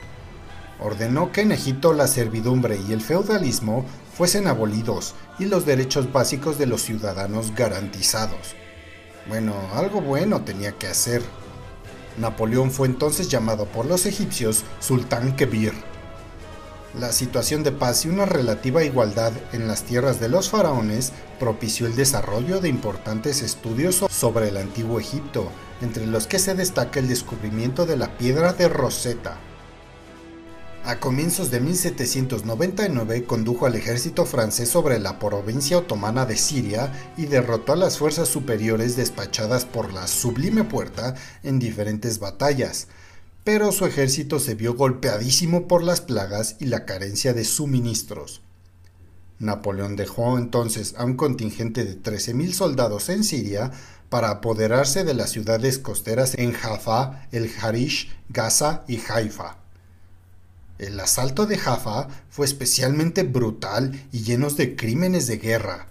Ordenó 0.80 1.30
que 1.32 1.42
en 1.42 1.52
Egipto 1.52 1.92
la 1.92 2.06
servidumbre 2.06 2.78
y 2.88 2.92
el 2.92 3.00
feudalismo 3.00 3.84
fuesen 4.16 4.46
abolidos 4.46 5.14
y 5.38 5.46
los 5.46 5.66
derechos 5.66 6.12
básicos 6.12 6.58
de 6.58 6.66
los 6.66 6.82
ciudadanos 6.82 7.54
garantizados. 7.54 8.54
Bueno, 9.28 9.54
algo 9.74 10.00
bueno 10.00 10.42
tenía 10.42 10.72
que 10.72 10.86
hacer. 10.86 11.22
Napoleón 12.18 12.70
fue 12.70 12.86
entonces 12.86 13.28
llamado 13.28 13.66
por 13.66 13.86
los 13.86 14.06
egipcios 14.06 14.64
Sultán 14.80 15.36
Kebir. 15.36 15.72
La 16.98 17.10
situación 17.10 17.64
de 17.64 17.72
paz 17.72 18.04
y 18.04 18.08
una 18.08 18.24
relativa 18.24 18.84
igualdad 18.84 19.32
en 19.52 19.66
las 19.66 19.82
tierras 19.82 20.20
de 20.20 20.28
los 20.28 20.48
faraones 20.48 21.12
propició 21.40 21.88
el 21.88 21.96
desarrollo 21.96 22.60
de 22.60 22.68
importantes 22.68 23.42
estudios 23.42 24.04
sobre 24.08 24.48
el 24.48 24.56
antiguo 24.56 25.00
Egipto 25.00 25.50
entre 25.80 26.06
los 26.06 26.28
que 26.28 26.38
se 26.38 26.54
destaca 26.54 27.00
el 27.00 27.08
descubrimiento 27.08 27.84
de 27.84 27.96
la 27.96 28.16
piedra 28.16 28.52
de 28.52 28.68
Rosetta. 28.68 29.38
A 30.86 31.00
comienzos 31.00 31.50
de 31.50 31.60
1799 31.60 33.24
condujo 33.24 33.64
al 33.64 33.74
ejército 33.74 34.26
francés 34.26 34.68
sobre 34.68 34.98
la 34.98 35.18
provincia 35.18 35.78
otomana 35.78 36.26
de 36.26 36.36
Siria 36.36 36.92
y 37.16 37.24
derrotó 37.24 37.72
a 37.72 37.76
las 37.76 37.96
fuerzas 37.96 38.28
superiores 38.28 38.94
despachadas 38.94 39.64
por 39.64 39.94
la 39.94 40.06
Sublime 40.06 40.64
Puerta 40.64 41.14
en 41.42 41.58
diferentes 41.58 42.18
batallas, 42.18 42.88
pero 43.44 43.72
su 43.72 43.86
ejército 43.86 44.38
se 44.38 44.56
vio 44.56 44.74
golpeadísimo 44.74 45.68
por 45.68 45.82
las 45.82 46.02
plagas 46.02 46.56
y 46.60 46.66
la 46.66 46.84
carencia 46.84 47.32
de 47.32 47.44
suministros. 47.44 48.42
Napoleón 49.38 49.96
dejó 49.96 50.36
entonces 50.36 50.96
a 50.98 51.06
un 51.06 51.16
contingente 51.16 51.86
de 51.86 51.98
13.000 51.98 52.52
soldados 52.52 53.08
en 53.08 53.24
Siria 53.24 53.70
para 54.10 54.28
apoderarse 54.28 55.02
de 55.02 55.14
las 55.14 55.30
ciudades 55.30 55.78
costeras 55.78 56.34
en 56.34 56.52
Jaffa, 56.52 57.26
el 57.32 57.50
Harish, 57.62 58.14
Gaza 58.28 58.84
y 58.86 59.00
Haifa. 59.08 59.63
El 60.78 60.98
asalto 60.98 61.46
de 61.46 61.56
Jaffa 61.56 62.08
fue 62.30 62.46
especialmente 62.46 63.22
brutal 63.22 64.08
y 64.10 64.22
lleno 64.22 64.50
de 64.50 64.74
crímenes 64.74 65.28
de 65.28 65.38
guerra. 65.38 65.88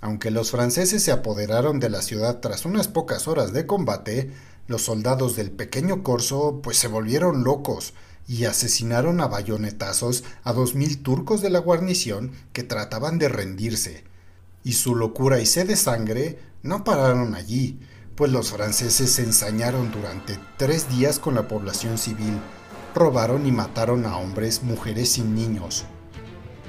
Aunque 0.00 0.30
los 0.30 0.52
franceses 0.52 1.02
se 1.02 1.10
apoderaron 1.10 1.80
de 1.80 1.90
la 1.90 2.02
ciudad 2.02 2.40
tras 2.40 2.64
unas 2.64 2.86
pocas 2.86 3.26
horas 3.26 3.52
de 3.52 3.66
combate, 3.66 4.32
los 4.68 4.82
soldados 4.82 5.34
del 5.34 5.50
pequeño 5.50 6.04
corso 6.04 6.60
pues 6.62 6.76
se 6.76 6.86
volvieron 6.88 7.42
locos 7.42 7.94
y 8.28 8.44
asesinaron 8.44 9.20
a 9.20 9.26
bayonetazos 9.26 10.22
a 10.44 10.52
dos 10.52 10.74
mil 10.76 11.02
turcos 11.02 11.42
de 11.42 11.50
la 11.50 11.58
guarnición 11.58 12.30
que 12.52 12.62
trataban 12.62 13.18
de 13.18 13.28
rendirse. 13.28 14.04
Y 14.62 14.74
su 14.74 14.94
locura 14.94 15.40
y 15.40 15.46
sed 15.46 15.66
de 15.66 15.76
sangre 15.76 16.38
no 16.62 16.84
pararon 16.84 17.34
allí, 17.34 17.80
pues 18.14 18.30
los 18.30 18.52
franceses 18.52 19.10
se 19.10 19.22
ensañaron 19.22 19.90
durante 19.90 20.38
tres 20.56 20.88
días 20.88 21.18
con 21.18 21.34
la 21.34 21.48
población 21.48 21.98
civil, 21.98 22.38
robaron 22.94 23.46
y 23.46 23.52
mataron 23.52 24.06
a 24.06 24.16
hombres, 24.16 24.62
mujeres 24.62 25.18
y 25.18 25.22
niños. 25.22 25.84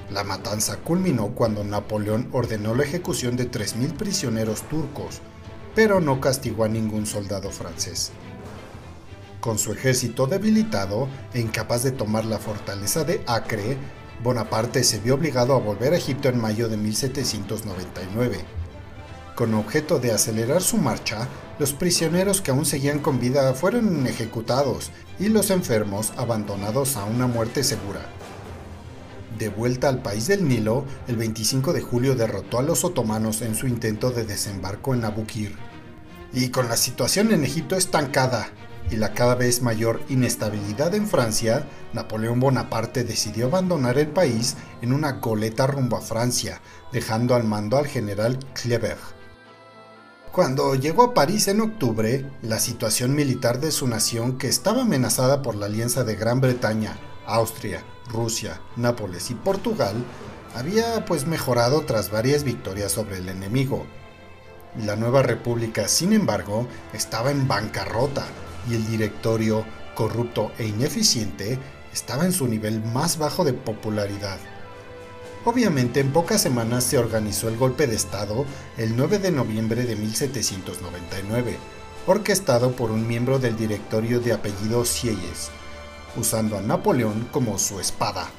La 0.10 0.24
matanza 0.24 0.78
culminó 0.78 1.30
cuando 1.30 1.64
Napoleón 1.64 2.30
ordenó 2.32 2.76
la 2.76 2.84
ejecución 2.84 3.36
de 3.36 3.50
3.000 3.50 3.94
prisioneros 3.94 4.62
turcos, 4.64 5.22
pero 5.76 6.02
no 6.02 6.22
castigó 6.22 6.66
a 6.66 6.70
ningún 6.70 7.06
soldado 7.06 7.50
francés. 7.50 8.12
Con 9.40 9.58
su 9.58 9.74
ejército 9.74 10.28
debilitado 10.28 11.08
e 11.34 11.42
incapaz 11.42 11.84
de 11.84 11.92
tomar 11.92 12.26
la 12.26 12.38
fortaleza 12.38 13.04
de 13.04 13.24
Acre, 13.28 13.78
Bonaparte 14.22 14.84
se 14.84 15.00
vio 15.00 15.16
obligado 15.16 15.54
a 15.54 15.60
volver 15.60 15.94
a 15.94 15.98
Egipto 15.98 16.30
en 16.30 16.40
mayo 16.40 16.70
de 16.70 16.78
1799 16.78 18.64
con 19.36 19.54
objeto 19.56 20.00
de 20.00 20.12
acelerar 20.12 20.62
su 20.62 20.78
marcha, 20.78 21.28
los 21.60 21.74
prisioneros 21.74 22.42
que 22.42 22.52
aún 22.52 22.66
seguían 22.66 23.00
con 23.00 23.20
vida 23.20 23.54
fueron 23.54 24.08
ejecutados 24.08 24.92
y 25.20 25.30
los 25.30 25.52
enfermos 25.52 26.12
abandonados 26.18 26.98
a 26.98 27.06
una 27.06 27.28
muerte 27.28 27.64
segura. 27.64 28.02
De 29.38 29.50
vuelta 29.50 29.90
al 29.90 30.02
país 30.02 30.28
del 30.28 30.48
Nilo, 30.48 30.86
el 31.08 31.16
25 31.16 31.74
de 31.74 31.82
julio 31.82 32.16
derrotó 32.16 32.60
a 32.60 32.64
los 32.64 32.84
otomanos 32.84 33.42
en 33.42 33.56
su 33.56 33.68
intento 33.68 34.12
de 34.12 34.26
desembarco 34.26 34.94
en 34.94 35.06
Abukir. 35.06 35.56
Y 36.34 36.50
con 36.50 36.70
la 36.70 36.78
situación 36.78 37.32
en 37.32 37.44
Egipto 37.44 37.76
estancada 37.76 38.50
y 38.90 38.96
la 38.96 39.14
cada 39.14 39.36
vez 39.36 39.62
mayor 39.62 40.02
inestabilidad 40.10 40.94
en 40.94 41.08
Francia, 41.08 41.68
Napoleón 41.94 42.40
Bonaparte 42.40 43.04
decidió 43.04 43.48
abandonar 43.48 43.98
el 43.98 44.08
país 44.08 44.56
en 44.82 44.94
una 44.94 45.14
goleta 45.14 45.68
rumbo 45.68 45.98
a 45.98 46.02
Francia, 46.02 46.62
dejando 46.92 47.36
al 47.36 47.44
mando 47.44 47.78
al 47.78 47.88
general 47.88 48.40
Kleber. 48.54 48.98
Cuando 50.34 50.74
llegó 50.74 51.04
a 51.04 51.14
París 51.14 51.48
en 51.48 51.62
octubre, 51.62 52.26
la 52.42 52.58
situación 52.58 53.14
militar 53.14 53.60
de 53.60 53.72
su 53.72 53.88
nación, 53.88 54.40
que 54.40 54.48
estaba 54.48 54.82
amenazada 54.82 55.44
por 55.44 55.54
la 55.54 55.68
alianza 55.68 56.04
de 56.04 56.16
Gran 56.16 56.42
Bretaña, 56.42 56.98
Austria, 57.28 57.84
Rusia, 58.10 58.60
Nápoles 58.76 59.30
y 59.30 59.36
Portugal, 59.36 59.94
había 60.56 61.06
pues 61.06 61.28
mejorado 61.28 61.82
tras 61.82 62.10
varias 62.10 62.44
victorias 62.44 62.92
sobre 62.92 63.18
el 63.18 63.30
enemigo. 63.30 63.86
La 64.84 64.96
nueva 64.96 65.22
república, 65.22 65.88
sin 65.88 66.14
embargo, 66.14 66.68
estaba 66.94 67.30
en 67.30 67.48
bancarrota 67.48 68.26
y 68.68 68.74
el 68.74 68.88
directorio, 68.88 69.64
corrupto 69.94 70.52
e 70.58 70.66
ineficiente, 70.66 71.60
estaba 71.94 72.26
en 72.26 72.34
su 72.34 72.48
nivel 72.48 72.84
más 72.84 73.20
bajo 73.20 73.46
de 73.46 73.54
popularidad. 73.54 74.40
Obviamente 75.46 76.00
en 76.00 76.14
pocas 76.14 76.42
semanas 76.42 76.86
se 76.86 76.98
organizó 76.98 77.50
el 77.50 77.58
golpe 77.58 77.86
de 77.86 77.96
Estado 77.96 78.46
el 78.78 78.96
9 78.96 79.20
de 79.20 79.32
noviembre 79.32 79.84
de 79.84 79.98
1799, 79.98 81.58
orquestado 82.08 82.72
por 82.72 82.92
un 82.92 83.06
miembro 83.06 83.40
del 83.40 83.58
directorio 83.58 84.22
de 84.22 84.32
apellido 84.32 84.86
Sieyes, 84.86 85.52
usando 86.16 86.58
a 86.58 86.62
Napoleón 86.62 87.28
como 87.30 87.60
su 87.60 87.82
espada. 87.82 88.30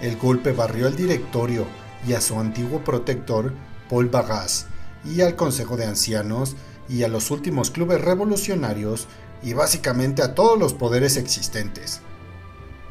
El 0.00 0.16
golpe 0.16 0.52
barrió 0.52 0.86
al 0.86 0.96
directorio 0.96 1.66
y 2.08 2.14
a 2.14 2.22
su 2.22 2.40
antiguo 2.40 2.82
protector, 2.82 3.52
Paul 3.90 4.08
Bagas, 4.08 4.68
y 5.04 5.20
al 5.20 5.36
Consejo 5.36 5.76
de 5.76 5.84
Ancianos 5.84 6.56
y 6.88 7.02
a 7.02 7.08
los 7.08 7.30
últimos 7.30 7.70
clubes 7.70 8.00
revolucionarios 8.00 9.06
y 9.42 9.52
básicamente 9.52 10.22
a 10.22 10.34
todos 10.34 10.58
los 10.58 10.72
poderes 10.72 11.18
existentes. 11.18 12.00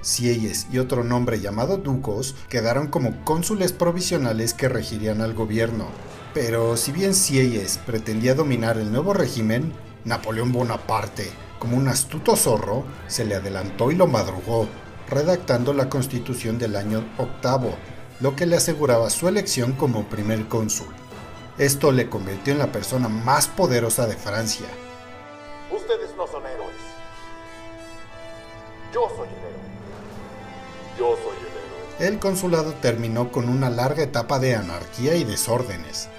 Sieyes 0.02 0.68
y 0.72 0.80
otro 0.80 1.04
nombre 1.04 1.40
llamado 1.40 1.78
Ducos 1.78 2.36
quedaron 2.48 2.88
como 2.88 3.24
cónsules 3.26 3.74
provisionales 3.74 4.54
que 4.54 4.70
regirían 4.70 5.22
al 5.22 5.34
gobierno. 5.34 5.88
Pero 6.34 6.78
si 6.78 6.92
bien 6.92 7.14
Sieyes 7.14 7.80
pretendía 7.80 8.36
dominar 8.36 8.78
el 8.78 8.92
nuevo 8.92 9.14
régimen, 9.14 9.74
Napoleón 10.06 10.52
Bonaparte, 10.52 11.32
como 11.60 11.76
un 11.76 11.88
astuto 11.88 12.36
zorro, 12.36 12.86
se 13.08 13.26
le 13.26 13.36
adelantó 13.36 13.92
y 13.92 13.96
lo 13.96 14.08
madrugó, 14.08 14.68
redactando 15.10 15.74
la 15.74 15.90
constitución 15.90 16.58
del 16.58 16.76
año 16.76 17.04
octavo, 17.18 17.76
lo 18.20 18.36
que 18.36 18.46
le 18.46 18.56
aseguraba 18.56 19.10
su 19.10 19.28
elección 19.28 19.74
como 19.74 20.08
primer 20.08 20.48
cónsul. 20.48 20.88
Esto 21.58 21.92
le 21.92 22.10
convirtió 22.10 22.54
en 22.54 22.60
la 22.60 22.72
persona 22.72 23.10
más 23.10 23.48
poderosa 23.48 24.08
de 24.08 24.16
Francia. 24.16 24.68
Ustedes 25.76 26.16
no 26.16 26.26
son 26.28 26.46
héroes. 26.46 26.76
Yo 28.94 29.10
soy 29.18 29.28
el 29.28 29.40
héroe. 29.40 29.49
El. 31.00 32.08
El 32.08 32.20
consulado 32.20 32.74
terminó 32.74 33.32
con 33.32 33.48
una 33.48 33.70
larga 33.70 34.04
etapa 34.04 34.38
de 34.40 34.56
anarquía 34.56 35.16
y 35.16 35.24
desórdenes. 35.24 36.10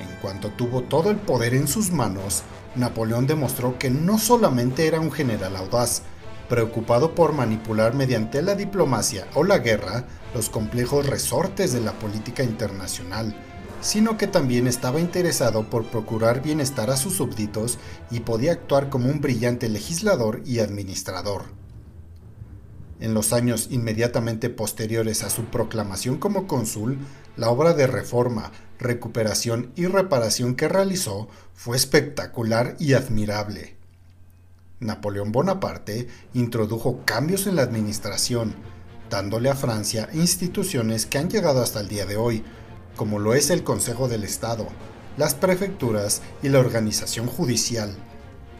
En 0.00 0.08
cuanto 0.22 0.48
tuvo 0.50 0.82
todo 0.82 1.10
el 1.10 1.16
poder 1.16 1.54
en 1.54 1.68
sus 1.68 1.90
manos, 1.90 2.42
Napoleón 2.74 3.26
demostró 3.26 3.78
que 3.78 3.90
no 3.90 4.18
solamente 4.18 4.86
era 4.86 5.00
un 5.00 5.12
general 5.12 5.56
audaz, 5.56 6.02
preocupado 6.48 7.14
por 7.14 7.32
manipular 7.32 7.94
mediante 7.94 8.40
la 8.40 8.54
diplomacia 8.54 9.26
o 9.34 9.44
la 9.44 9.58
guerra 9.58 10.04
los 10.34 10.48
complejos 10.48 11.06
resortes 11.06 11.72
de 11.72 11.80
la 11.80 11.92
política 11.92 12.42
internacional, 12.42 13.34
sino 13.82 14.16
que 14.16 14.26
también 14.26 14.66
estaba 14.66 15.00
interesado 15.00 15.64
por 15.68 15.84
procurar 15.84 16.42
bienestar 16.42 16.90
a 16.90 16.96
sus 16.96 17.14
súbditos 17.14 17.78
y 18.10 18.20
podía 18.20 18.52
actuar 18.52 18.88
como 18.88 19.10
un 19.10 19.20
brillante 19.20 19.68
legislador 19.68 20.42
y 20.46 20.60
administrador. 20.60 21.57
En 23.00 23.14
los 23.14 23.32
años 23.32 23.68
inmediatamente 23.70 24.50
posteriores 24.50 25.22
a 25.22 25.30
su 25.30 25.44
proclamación 25.44 26.18
como 26.18 26.46
cónsul, 26.46 26.98
la 27.36 27.48
obra 27.50 27.72
de 27.72 27.86
reforma, 27.86 28.50
recuperación 28.78 29.72
y 29.76 29.86
reparación 29.86 30.56
que 30.56 30.68
realizó 30.68 31.28
fue 31.54 31.76
espectacular 31.76 32.76
y 32.80 32.94
admirable. 32.94 33.76
Napoleón 34.80 35.32
Bonaparte 35.32 36.08
introdujo 36.34 37.02
cambios 37.04 37.46
en 37.46 37.56
la 37.56 37.62
administración, 37.62 38.54
dándole 39.10 39.50
a 39.50 39.56
Francia 39.56 40.08
instituciones 40.12 41.06
que 41.06 41.18
han 41.18 41.30
llegado 41.30 41.62
hasta 41.62 41.80
el 41.80 41.88
día 41.88 42.06
de 42.06 42.16
hoy, 42.16 42.44
como 42.96 43.18
lo 43.18 43.34
es 43.34 43.50
el 43.50 43.64
Consejo 43.64 44.08
del 44.08 44.24
Estado, 44.24 44.66
las 45.16 45.34
prefecturas 45.34 46.22
y 46.42 46.48
la 46.48 46.60
organización 46.60 47.26
judicial. 47.26 47.94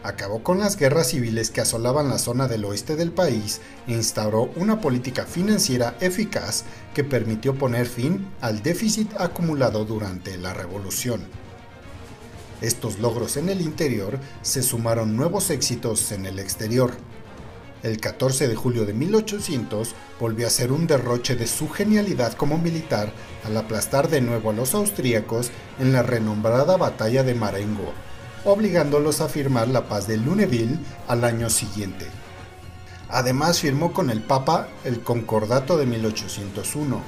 Acabó 0.08 0.42
con 0.42 0.58
las 0.58 0.78
guerras 0.78 1.08
civiles 1.08 1.50
que 1.50 1.60
asolaban 1.60 2.08
la 2.08 2.16
zona 2.16 2.48
del 2.48 2.64
oeste 2.64 2.96
del 2.96 3.12
país 3.12 3.60
e 3.86 3.92
instauró 3.92 4.50
una 4.56 4.80
política 4.80 5.26
financiera 5.26 5.98
eficaz 6.00 6.64
que 6.94 7.04
permitió 7.04 7.56
poner 7.56 7.86
fin 7.86 8.26
al 8.40 8.62
déficit 8.62 9.12
acumulado 9.18 9.84
durante 9.84 10.38
la 10.38 10.54
revolución. 10.54 11.20
Estos 12.62 13.00
logros 13.00 13.36
en 13.36 13.50
el 13.50 13.60
interior 13.60 14.18
se 14.40 14.62
sumaron 14.62 15.14
nuevos 15.14 15.50
éxitos 15.50 16.10
en 16.10 16.24
el 16.24 16.38
exterior. 16.38 16.92
El 17.82 18.00
14 18.00 18.48
de 18.48 18.54
julio 18.54 18.86
de 18.86 18.94
1800 18.94 19.94
volvió 20.18 20.46
a 20.46 20.50
ser 20.50 20.72
un 20.72 20.86
derroche 20.86 21.36
de 21.36 21.46
su 21.46 21.68
genialidad 21.68 22.32
como 22.32 22.56
militar 22.56 23.12
al 23.44 23.54
aplastar 23.58 24.08
de 24.08 24.22
nuevo 24.22 24.48
a 24.48 24.54
los 24.54 24.72
austríacos 24.72 25.50
en 25.78 25.92
la 25.92 26.02
renombrada 26.02 26.78
batalla 26.78 27.24
de 27.24 27.34
Marengo, 27.34 27.92
obligándolos 28.44 29.20
a 29.20 29.28
firmar 29.28 29.68
la 29.68 29.88
paz 29.88 30.06
de 30.06 30.16
Luneville 30.16 30.78
al 31.06 31.24
año 31.24 31.50
siguiente. 31.50 32.06
Además 33.08 33.60
firmó 33.60 33.92
con 33.92 34.10
el 34.10 34.20
Papa 34.20 34.68
el 34.84 35.00
Concordato 35.00 35.78
de 35.78 35.86
1801, 35.86 37.00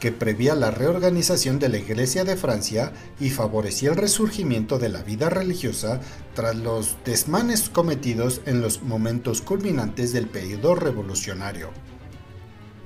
que 0.00 0.12
prevía 0.12 0.54
la 0.54 0.70
reorganización 0.70 1.58
de 1.58 1.70
la 1.70 1.78
Iglesia 1.78 2.24
de 2.24 2.36
Francia 2.36 2.92
y 3.18 3.30
favorecía 3.30 3.90
el 3.90 3.96
resurgimiento 3.96 4.78
de 4.78 4.90
la 4.90 5.02
vida 5.02 5.30
religiosa 5.30 6.00
tras 6.34 6.56
los 6.56 6.96
desmanes 7.04 7.70
cometidos 7.70 8.42
en 8.44 8.60
los 8.60 8.82
momentos 8.82 9.40
culminantes 9.40 10.12
del 10.12 10.28
periodo 10.28 10.74
revolucionario. 10.74 11.70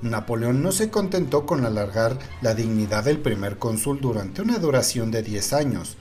Napoleón 0.01 0.63
no 0.63 0.71
se 0.71 0.89
contentó 0.89 1.45
con 1.45 1.65
alargar 1.65 2.17
la 2.41 2.55
dignidad 2.55 3.03
del 3.03 3.19
primer 3.19 3.57
cónsul 3.57 4.01
durante 4.01 4.41
una 4.41 4.57
duración 4.57 5.11
de 5.11 5.21
10 5.21 5.53
años, 5.53 5.97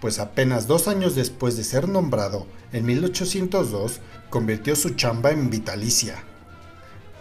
pues 0.00 0.18
apenas 0.18 0.66
dos 0.66 0.88
años 0.88 1.14
después 1.14 1.56
de 1.56 1.64
ser 1.64 1.88
nombrado, 1.88 2.46
en 2.72 2.86
1802, 2.86 4.00
convirtió 4.30 4.76
su 4.76 4.90
chamba 4.90 5.30
en 5.30 5.50
vitalicia. 5.50 6.24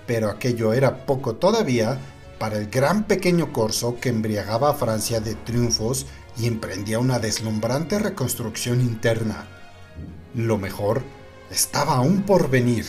Pero 0.08 0.30
aquello 0.30 0.74
era 0.74 1.06
poco 1.06 1.36
todavía 1.36 2.00
para 2.39 2.58
el 2.58 2.70
gran 2.70 3.04
pequeño 3.04 3.52
corso 3.52 3.98
que 4.00 4.10
embriagaba 4.10 4.70
a 4.70 4.76
Francia 4.76 5.20
de 5.20 5.36
triunfos 5.36 6.06
y 6.38 6.48
emprendía 6.48 7.00
una 7.00 7.20
deslumbrante 7.20 8.00
reconstrucción 8.00 8.80
interna. 8.80 9.46
Lo 10.34 10.58
mejor 10.58 11.04
estaba 11.52 11.96
aún 11.96 12.22
por 12.22 12.50
venir. 12.50 12.86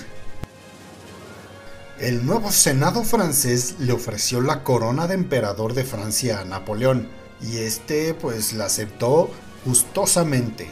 El 1.98 2.24
nuevo 2.24 2.50
Senado 2.52 3.02
francés 3.02 3.74
le 3.80 3.92
ofreció 3.92 4.40
la 4.40 4.62
corona 4.62 5.06
de 5.06 5.14
emperador 5.14 5.74
de 5.74 5.84
Francia 5.84 6.40
a 6.40 6.44
Napoleón, 6.44 7.08
y 7.42 7.58
este 7.58 8.14
pues 8.14 8.52
la 8.52 8.66
aceptó 8.66 9.30
gustosamente. 9.64 10.68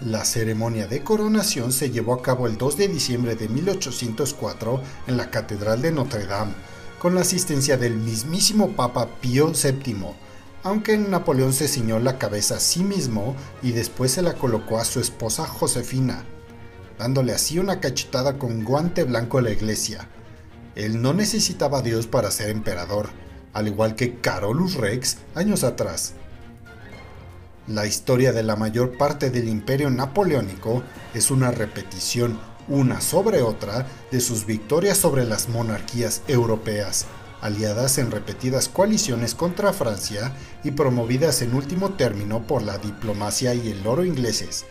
La 0.00 0.24
ceremonia 0.24 0.86
de 0.86 1.02
coronación 1.02 1.72
se 1.72 1.90
llevó 1.90 2.14
a 2.14 2.22
cabo 2.22 2.46
el 2.46 2.58
2 2.58 2.76
de 2.76 2.88
diciembre 2.88 3.36
de 3.36 3.48
1804 3.48 4.82
en 5.06 5.16
la 5.16 5.30
Catedral 5.30 5.80
de 5.82 5.92
Notre 5.92 6.26
Dame, 6.26 6.54
con 6.98 7.14
la 7.14 7.20
asistencia 7.20 7.76
del 7.76 7.96
mismísimo 7.96 8.72
Papa 8.72 9.08
Pío 9.20 9.52
VII, 9.52 10.06
aunque 10.62 10.96
Napoleón 10.96 11.52
se 11.52 11.68
ciñó 11.68 11.98
la 12.00 12.18
cabeza 12.18 12.56
a 12.56 12.60
sí 12.60 12.82
mismo 12.82 13.36
y 13.62 13.72
después 13.72 14.12
se 14.12 14.22
la 14.22 14.34
colocó 14.34 14.78
a 14.78 14.84
su 14.84 14.98
esposa 15.00 15.46
Josefina, 15.46 16.24
dándole 16.98 17.32
así 17.32 17.58
una 17.58 17.80
cachetada 17.80 18.38
con 18.38 18.64
guante 18.64 19.04
blanco 19.04 19.38
a 19.38 19.42
la 19.42 19.50
iglesia. 19.50 20.08
Él 20.74 21.00
no 21.02 21.12
necesitaba 21.12 21.78
a 21.78 21.82
Dios 21.82 22.06
para 22.06 22.30
ser 22.30 22.50
emperador, 22.50 23.10
al 23.52 23.68
igual 23.68 23.94
que 23.94 24.18
Carolus 24.20 24.74
Rex 24.74 25.18
años 25.34 25.62
atrás. 25.62 26.14
La 27.66 27.86
historia 27.86 28.32
de 28.32 28.42
la 28.42 28.56
mayor 28.56 28.98
parte 28.98 29.30
del 29.30 29.48
imperio 29.48 29.88
napoleónico 29.88 30.82
es 31.14 31.30
una 31.30 31.50
repetición 31.50 32.38
una 32.68 33.00
sobre 33.00 33.42
otra 33.42 33.86
de 34.10 34.20
sus 34.20 34.46
victorias 34.46 34.98
sobre 34.98 35.24
las 35.24 35.48
monarquías 35.48 36.22
europeas, 36.28 37.06
aliadas 37.40 37.98
en 37.98 38.10
repetidas 38.10 38.68
coaliciones 38.68 39.34
contra 39.34 39.72
Francia 39.72 40.32
y 40.62 40.72
promovidas 40.72 41.42
en 41.42 41.54
último 41.54 41.90
término 41.90 42.46
por 42.46 42.62
la 42.62 42.78
diplomacia 42.78 43.54
y 43.54 43.70
el 43.70 43.86
oro 43.86 44.04
ingleses, 44.04 44.64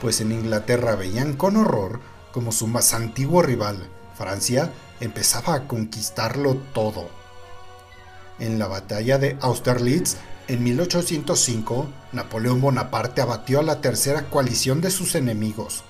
pues 0.00 0.20
en 0.20 0.32
Inglaterra 0.32 0.94
veían 0.94 1.34
con 1.34 1.56
horror 1.56 2.00
como 2.32 2.52
su 2.52 2.66
más 2.66 2.94
antiguo 2.94 3.42
rival, 3.42 3.88
Francia, 4.16 4.72
empezaba 5.00 5.54
a 5.54 5.68
conquistarlo 5.68 6.56
todo. 6.74 7.08
En 8.38 8.58
la 8.58 8.66
batalla 8.66 9.18
de 9.18 9.36
Austerlitz, 9.40 10.16
En 10.48 10.64
1805, 10.64 11.86
Napoleón 12.12 12.60
Bonaparte 12.60 13.20
abatió 13.20 13.60
a 13.60 13.62
la 13.62 13.80
tercera 13.80 14.28
coalición 14.28 14.80
de 14.80 14.90
sus 14.90 15.14
enemigos. 15.14 15.84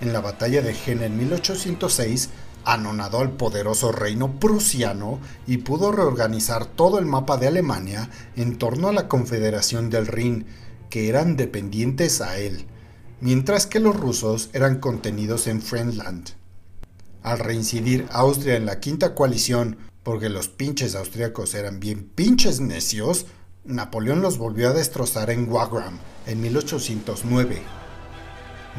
En 0.00 0.12
la 0.12 0.20
batalla 0.20 0.62
de 0.62 0.74
Jena 0.74 1.06
en 1.06 1.18
1806, 1.18 2.30
anonadó 2.64 3.18
al 3.18 3.32
poderoso 3.32 3.90
reino 3.90 4.38
prusiano 4.38 5.18
y 5.46 5.58
pudo 5.58 5.90
reorganizar 5.90 6.66
todo 6.66 7.00
el 7.00 7.06
mapa 7.06 7.36
de 7.36 7.48
Alemania 7.48 8.10
en 8.36 8.58
torno 8.58 8.88
a 8.88 8.92
la 8.92 9.08
Confederación 9.08 9.90
del 9.90 10.06
Rin, 10.06 10.46
que 10.88 11.08
eran 11.08 11.36
dependientes 11.36 12.20
a 12.20 12.38
él, 12.38 12.66
mientras 13.20 13.66
que 13.66 13.80
los 13.80 13.96
rusos 13.96 14.50
eran 14.52 14.78
contenidos 14.78 15.48
en 15.48 15.60
Friendland. 15.60 16.30
Al 17.22 17.40
reincidir 17.40 18.06
Austria 18.12 18.54
en 18.54 18.66
la 18.66 18.78
quinta 18.78 19.16
coalición, 19.16 19.78
porque 20.04 20.28
los 20.28 20.48
pinches 20.48 20.94
austriacos 20.94 21.54
eran 21.54 21.80
bien 21.80 22.08
pinches 22.14 22.60
necios, 22.60 23.26
Napoleón 23.66 24.22
los 24.22 24.38
volvió 24.38 24.68
a 24.68 24.72
destrozar 24.72 25.30
en 25.30 25.50
Wagram 25.50 25.98
en 26.26 26.40
1809. 26.40 27.62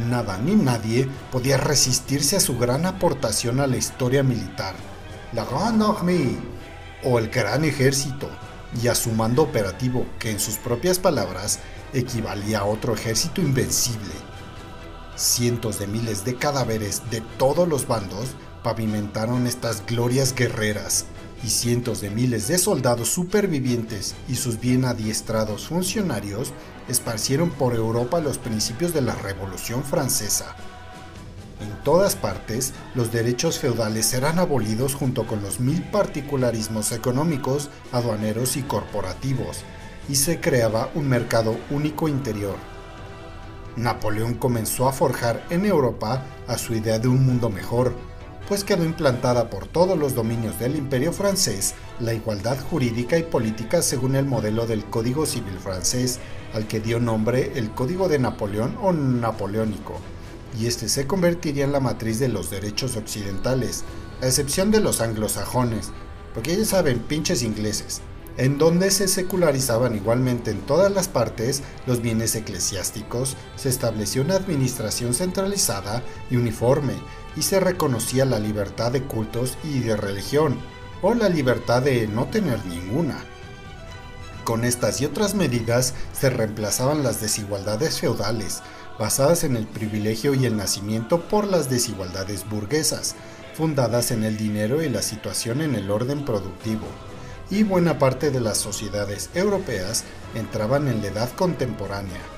Nada 0.10 0.38
ni 0.38 0.56
nadie 0.56 1.10
podía 1.30 1.58
resistirse 1.58 2.38
a 2.38 2.40
su 2.40 2.58
gran 2.58 2.86
aportación 2.86 3.60
a 3.60 3.68
la 3.68 3.76
historia 3.76 4.24
militar, 4.24 4.76
la 5.34 5.44
Grande 5.44 5.86
Armée, 5.86 6.38
o 7.04 7.20
el 7.20 7.30
Gran 7.30 7.66
Ejército, 7.66 8.30
y 8.82 8.88
a 8.88 8.96
su 8.96 9.12
mando 9.12 9.42
operativo, 9.44 10.06
que 10.20 10.32
en 10.32 10.40
sus 10.40 10.56
propias 10.56 11.00
palabras 11.00 11.60
equivalía 11.94 12.60
a 12.60 12.66
otro 12.66 12.94
ejército 12.94 13.42
invencible. 13.42 14.14
Cientos 15.18 15.80
de 15.80 15.88
miles 15.88 16.24
de 16.24 16.36
cadáveres 16.36 17.02
de 17.12 17.22
todos 17.38 17.68
los 17.68 17.88
bandos 17.88 18.30
pavimentaron 18.64 19.48
estas 19.48 19.86
glorias 19.86 20.34
guerreras, 20.34 21.06
y 21.44 21.50
cientos 21.50 22.02
de 22.02 22.10
miles 22.10 22.48
de 22.48 22.58
soldados 22.58 23.10
supervivientes 23.10 24.16
y 24.28 24.36
sus 24.36 24.60
bien 24.60 24.86
adiestrados 24.86 25.68
funcionarios 25.68 26.54
esparcieron 26.88 27.50
por 27.50 27.76
Europa 27.76 28.20
los 28.20 28.38
principios 28.38 28.94
de 28.94 29.02
la 29.02 29.16
Revolución 29.16 29.84
Francesa. 29.84 30.56
En 31.60 31.84
todas 31.84 32.16
partes, 32.16 32.74
los 32.94 33.12
derechos 33.12 33.60
feudales 33.60 34.06
serán 34.06 34.40
abolidos 34.40 34.94
junto 34.94 35.26
con 35.26 35.42
los 35.42 35.60
mil 35.60 35.82
particularismos 35.84 36.92
económicos, 36.92 37.70
aduaneros 37.92 38.58
y 38.58 38.62
corporativos, 38.62 39.64
y 40.08 40.16
se 40.16 40.40
creaba 40.40 40.90
un 40.94 41.08
mercado 41.10 41.58
único 41.72 42.08
interior. 42.08 42.56
Napoleón 43.76 44.36
comenzó 44.36 44.88
a 44.88 44.94
forjar 44.94 45.46
en 45.50 45.66
Europa 45.66 46.24
a 46.48 46.58
su 46.58 46.74
idea 46.74 47.00
de 47.00 47.08
un 47.08 47.26
mundo 47.26 47.50
mejor, 47.50 47.96
pues 48.48 48.64
quedó 48.64 48.86
implantada 48.86 49.50
por 49.50 49.68
todos 49.68 49.98
los 49.98 50.16
dominios 50.16 50.58
del 50.60 50.76
imperio 50.76 51.12
francés 51.12 51.76
la 52.00 52.14
igualdad 52.14 52.58
jurídica 52.70 53.18
y 53.18 53.24
política 53.24 53.82
según 53.82 54.16
el 54.16 54.26
modelo 54.26 54.66
del 54.66 54.86
Código 54.86 55.26
Civil 55.26 55.60
francés, 55.60 56.20
al 56.54 56.68
que 56.68 56.80
dio 56.80 57.00
nombre 57.00 57.52
el 57.56 57.72
Código 57.72 58.08
de 58.08 58.20
Napoleón 58.20 58.78
o 58.82 58.94
Napoleónico, 58.94 60.00
y 60.60 60.68
este 60.68 60.88
se 60.90 61.08
convertiría 61.08 61.66
en 61.66 61.72
la 61.72 61.80
matriz 61.80 62.20
de 62.20 62.30
los 62.30 62.50
derechos 62.50 62.96
occidentales, 62.96 63.84
a 64.22 64.28
excepción 64.28 64.72
de 64.72 64.80
los 64.80 65.02
anglosajones, 65.02 65.92
porque 66.34 66.56
ya 66.56 66.66
saben, 66.66 67.00
pinches 67.00 67.44
ingleses, 67.44 68.02
en 68.38 68.58
donde 68.58 68.92
se 68.92 69.08
secularizaban 69.08 69.96
igualmente 69.96 70.52
en 70.52 70.62
todas 70.62 70.92
las 70.92 71.08
partes 71.08 71.64
los 71.86 72.02
bienes 72.02 72.36
eclesiásticos, 72.36 73.36
se 73.56 73.70
estableció 73.70 74.22
una 74.22 74.36
administración 74.36 75.14
centralizada 75.14 76.04
y 76.30 76.38
uniforme, 76.38 76.94
y 77.38 77.44
se 77.44 77.60
reconocía 77.60 78.26
la 78.26 78.40
libertad 78.40 78.92
de 78.92 79.04
cultos 79.04 79.58
y 79.64 79.80
de 79.80 79.96
religión, 79.96 80.60
o 81.02 81.14
la 81.14 81.30
libertad 81.30 81.84
de 81.84 82.08
no 82.08 82.26
tener 82.26 82.66
ninguna. 82.66 83.24
Con 84.44 84.64
estas 84.64 85.02
y 85.02 85.06
otras 85.06 85.36
medidas 85.36 85.94
se 86.14 86.30
reemplazaban 86.30 87.04
las 87.04 87.22
desigualdades 87.22 88.00
feudales, 88.00 88.64
basadas 88.98 89.44
en 89.44 89.56
el 89.56 89.68
privilegio 89.68 90.34
y 90.34 90.46
el 90.46 90.58
nacimiento 90.58 91.22
por 91.22 91.46
las 91.46 91.70
desigualdades 91.70 92.50
burguesas, 92.50 93.16
fundadas 93.56 94.12
en 94.12 94.24
el 94.24 94.38
dinero 94.38 94.82
y 94.82 94.90
la 94.90 95.02
situación 95.02 95.62
en 95.62 95.76
el 95.76 95.92
orden 95.92 96.26
productivo. 96.26 96.88
Y 97.50 97.64
buena 97.64 98.00
parte 98.00 98.32
de 98.32 98.40
las 98.40 98.58
sociedades 98.58 99.30
europeas 99.34 100.04
entraban 100.36 100.88
en 100.88 101.02
la 101.02 101.08
edad 101.08 101.30
contemporánea. 101.32 102.37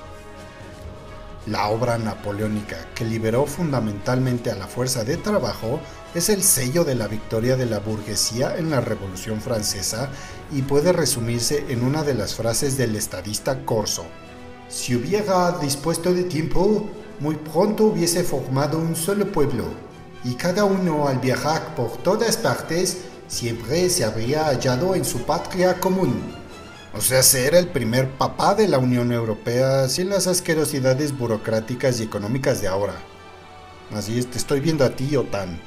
La 1.46 1.68
obra 1.68 1.96
napoleónica, 1.96 2.76
que 2.94 3.06
liberó 3.06 3.46
fundamentalmente 3.46 4.50
a 4.50 4.56
la 4.56 4.66
fuerza 4.66 5.04
de 5.04 5.16
trabajo, 5.16 5.80
es 6.14 6.28
el 6.28 6.42
sello 6.42 6.84
de 6.84 6.94
la 6.94 7.08
victoria 7.08 7.56
de 7.56 7.64
la 7.64 7.78
burguesía 7.78 8.58
en 8.58 8.68
la 8.68 8.82
Revolución 8.82 9.40
Francesa 9.40 10.10
y 10.52 10.60
puede 10.62 10.92
resumirse 10.92 11.64
en 11.70 11.82
una 11.82 12.02
de 12.02 12.12
las 12.12 12.34
frases 12.34 12.76
del 12.76 12.94
estadista 12.94 13.64
Corso. 13.64 14.04
Si 14.68 14.94
hubiera 14.94 15.52
dispuesto 15.52 16.12
de 16.12 16.24
tiempo, 16.24 16.90
muy 17.20 17.36
pronto 17.36 17.84
hubiese 17.84 18.22
formado 18.22 18.78
un 18.78 18.94
solo 18.94 19.32
pueblo, 19.32 19.64
y 20.24 20.34
cada 20.34 20.64
uno 20.64 21.08
al 21.08 21.20
viajar 21.20 21.74
por 21.74 21.96
todas 21.98 22.36
partes 22.36 22.98
siempre 23.28 23.88
se 23.88 24.04
habría 24.04 24.44
hallado 24.44 24.94
en 24.94 25.06
su 25.06 25.22
patria 25.22 25.80
común. 25.80 26.39
O 26.92 27.00
sea, 27.00 27.22
ser 27.22 27.54
el 27.54 27.68
primer 27.68 28.10
papá 28.10 28.56
de 28.56 28.66
la 28.66 28.78
Unión 28.78 29.12
Europea 29.12 29.88
sin 29.88 30.08
las 30.08 30.26
asquerosidades 30.26 31.16
burocráticas 31.16 32.00
y 32.00 32.02
económicas 32.02 32.60
de 32.60 32.66
ahora. 32.66 32.94
Así 33.94 34.18
es, 34.18 34.28
te 34.28 34.38
estoy 34.38 34.58
viendo 34.58 34.84
a 34.84 34.90
ti, 34.90 35.14
OTAN. 35.14 35.60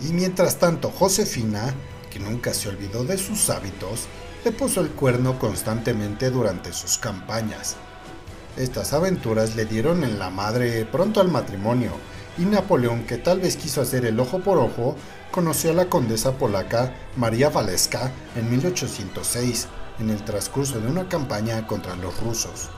Y 0.00 0.12
mientras 0.12 0.58
tanto, 0.58 0.90
Josefina, 0.90 1.72
que 2.10 2.18
nunca 2.18 2.52
se 2.52 2.68
olvidó 2.68 3.04
de 3.04 3.16
sus 3.16 3.48
hábitos, 3.48 4.08
le 4.44 4.50
puso 4.50 4.80
el 4.80 4.90
cuerno 4.90 5.38
constantemente 5.38 6.30
durante 6.30 6.72
sus 6.72 6.98
campañas. 6.98 7.76
Estas 8.56 8.92
aventuras 8.92 9.54
le 9.54 9.66
dieron 9.66 10.02
en 10.02 10.18
la 10.18 10.30
madre 10.30 10.84
pronto 10.84 11.20
al 11.20 11.28
matrimonio, 11.28 11.92
y 12.38 12.42
Napoleón, 12.42 13.04
que 13.04 13.18
tal 13.18 13.38
vez 13.38 13.56
quiso 13.56 13.80
hacer 13.80 14.04
el 14.04 14.18
ojo 14.18 14.40
por 14.40 14.58
ojo, 14.58 14.96
conoció 15.30 15.70
a 15.70 15.74
la 15.74 15.86
condesa 15.86 16.32
polaca 16.32 16.92
María 17.16 17.50
Waleska 17.50 18.10
en 18.34 18.50
1806, 18.50 19.68
en 19.98 20.10
el 20.10 20.24
transcurso 20.24 20.80
de 20.80 20.88
una 20.88 21.08
campaña 21.08 21.66
contra 21.66 21.96
los 21.96 22.18
rusos. 22.20 22.70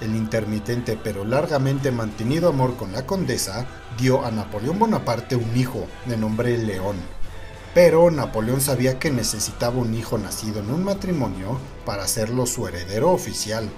El 0.00 0.14
intermitente 0.14 0.98
pero 1.02 1.24
largamente 1.24 1.90
mantenido 1.90 2.50
amor 2.50 2.76
con 2.76 2.92
la 2.92 3.06
condesa 3.06 3.66
dio 3.98 4.24
a 4.24 4.30
Napoleón 4.30 4.78
Bonaparte 4.78 5.36
un 5.36 5.56
hijo 5.56 5.86
de 6.04 6.18
nombre 6.18 6.58
León. 6.58 6.96
Pero 7.72 8.10
Napoleón 8.10 8.60
sabía 8.60 8.98
que 8.98 9.10
necesitaba 9.10 9.78
un 9.78 9.94
hijo 9.94 10.18
nacido 10.18 10.60
en 10.60 10.70
un 10.70 10.84
matrimonio 10.84 11.58
para 11.84 12.04
hacerlo 12.04 12.46
su 12.46 12.66
heredero 12.66 13.10
oficial, 13.10 13.68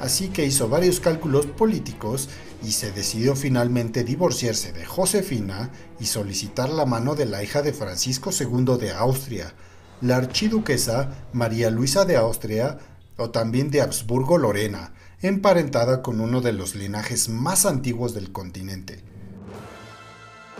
así 0.00 0.28
que 0.28 0.46
hizo 0.46 0.68
varios 0.68 1.00
cálculos 1.00 1.46
políticos 1.46 2.28
y 2.62 2.72
se 2.72 2.90
decidió 2.92 3.36
finalmente 3.36 4.04
divorciarse 4.04 4.72
de 4.72 4.84
Josefina 4.84 5.70
y 6.00 6.06
solicitar 6.06 6.68
la 6.70 6.86
mano 6.86 7.14
de 7.14 7.26
la 7.26 7.42
hija 7.42 7.62
de 7.62 7.72
Francisco 7.72 8.30
II 8.30 8.78
de 8.78 8.92
Austria, 8.92 9.52
la 10.00 10.16
archiduquesa 10.16 11.10
María 11.32 11.70
Luisa 11.70 12.04
de 12.04 12.16
Austria 12.16 12.78
o 13.16 13.30
también 13.30 13.70
de 13.70 13.80
Habsburgo-Lorena, 13.80 14.92
emparentada 15.22 16.02
con 16.02 16.20
uno 16.20 16.40
de 16.40 16.52
los 16.52 16.74
linajes 16.74 17.28
más 17.28 17.64
antiguos 17.66 18.14
del 18.14 18.32
continente. 18.32 19.02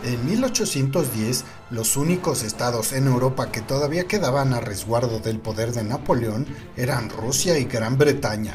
En 0.05 0.25
1810, 0.27 1.45
los 1.71 1.97
únicos 1.97 2.43
estados 2.43 2.93
en 2.93 3.07
Europa 3.07 3.51
que 3.51 3.61
todavía 3.61 4.07
quedaban 4.07 4.53
a 4.53 4.61
resguardo 4.61 5.21
del 5.21 5.41
poder 5.41 5.73
de 5.73 5.85
Napoleón 5.85 6.47
eran 6.77 7.11
Rusia 7.11 7.59
y 7.59 7.65
Gran 7.65 7.97
Bretaña. 7.97 8.55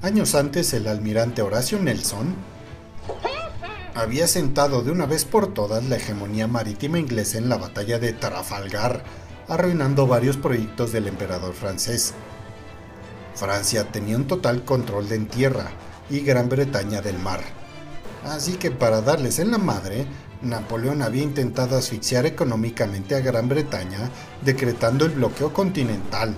Años 0.00 0.34
antes, 0.34 0.72
el 0.72 0.86
almirante 0.86 1.42
Horacio 1.42 1.80
Nelson 1.80 2.34
había 3.94 4.26
sentado 4.26 4.82
de 4.82 4.90
una 4.90 5.06
vez 5.06 5.24
por 5.24 5.54
todas 5.54 5.84
la 5.84 5.96
hegemonía 5.96 6.46
marítima 6.46 6.98
inglesa 6.98 7.38
en 7.38 7.48
la 7.48 7.56
batalla 7.56 7.98
de 7.98 8.12
Trafalgar, 8.12 9.04
arruinando 9.48 10.06
varios 10.06 10.36
proyectos 10.36 10.92
del 10.92 11.06
emperador 11.06 11.54
francés. 11.54 12.14
Francia 13.34 13.84
tenía 13.90 14.16
un 14.16 14.26
total 14.26 14.64
control 14.64 15.08
de 15.08 15.16
en 15.16 15.26
tierra 15.26 15.70
y 16.10 16.20
Gran 16.20 16.48
Bretaña 16.48 17.02
del 17.02 17.18
mar. 17.18 17.40
Así 18.24 18.52
que 18.54 18.70
para 18.70 19.00
darles 19.00 19.38
en 19.38 19.50
la 19.50 19.58
madre, 19.58 20.06
Napoleón 20.42 21.02
había 21.02 21.22
intentado 21.22 21.76
asfixiar 21.76 22.26
económicamente 22.26 23.14
a 23.14 23.20
Gran 23.20 23.48
Bretaña 23.48 24.10
decretando 24.42 25.04
el 25.04 25.12
bloqueo 25.12 25.52
continental, 25.52 26.36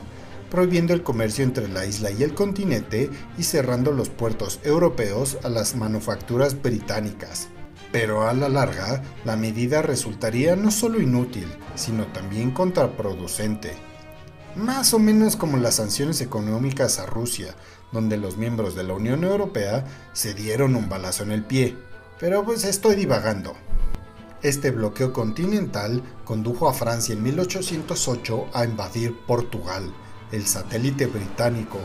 prohibiendo 0.51 0.95
el 0.95 1.03
comercio 1.03 1.45
entre 1.45 1.69
la 1.69 1.85
isla 1.85 2.11
y 2.11 2.23
el 2.23 2.35
continente 2.35 3.11
y 3.37 3.43
cerrando 3.43 3.93
los 3.93 4.09
puertos 4.09 4.61
europeos 4.65 5.39
a 5.43 5.49
las 5.49 5.77
manufacturas 5.77 6.61
británicas. 6.61 7.49
Pero 7.99 8.29
a 8.29 8.35
la 8.35 8.51
larga, 8.51 9.03
la 9.25 9.37
medida 9.37 9.81
resultaría 9.81 10.55
no 10.55 10.71
solo 10.71 11.01
inútil, 11.01 11.49
sino 11.77 12.07
también 12.09 12.51
contraproducente. 12.51 13.73
Más 14.55 14.93
o 14.93 14.99
menos 14.99 15.35
como 15.35 15.57
las 15.57 15.77
sanciones 15.77 16.21
económicas 16.21 16.99
a 16.99 17.07
Rusia, 17.07 17.55
donde 17.93 18.19
los 18.19 18.37
miembros 18.37 18.75
de 18.75 18.85
la 18.85 18.93
Unión 18.93 19.25
Europea 19.25 19.87
se 20.13 20.35
dieron 20.35 20.77
un 20.77 20.91
balazo 20.91 21.23
en 21.23 21.33
el 21.33 21.43
pie. 21.43 21.75
Pero 22.21 22.45
pues 22.45 22.65
estoy 22.65 22.97
divagando. 22.97 23.55
Este 24.43 24.73
bloqueo 24.73 25.15
continental 25.15 26.03
condujo 26.27 26.69
a 26.69 26.75
Francia 26.75 27.15
en 27.15 27.23
1808 27.23 28.49
a 28.53 28.67
invadir 28.67 29.17
Portugal, 29.27 29.91
el 30.33 30.47
satélite 30.47 31.07
británico 31.07 31.79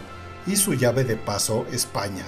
y 0.45 0.57
su 0.57 0.73
llave 0.73 1.05
de 1.05 1.15
paso 1.15 1.65
España. 1.71 2.25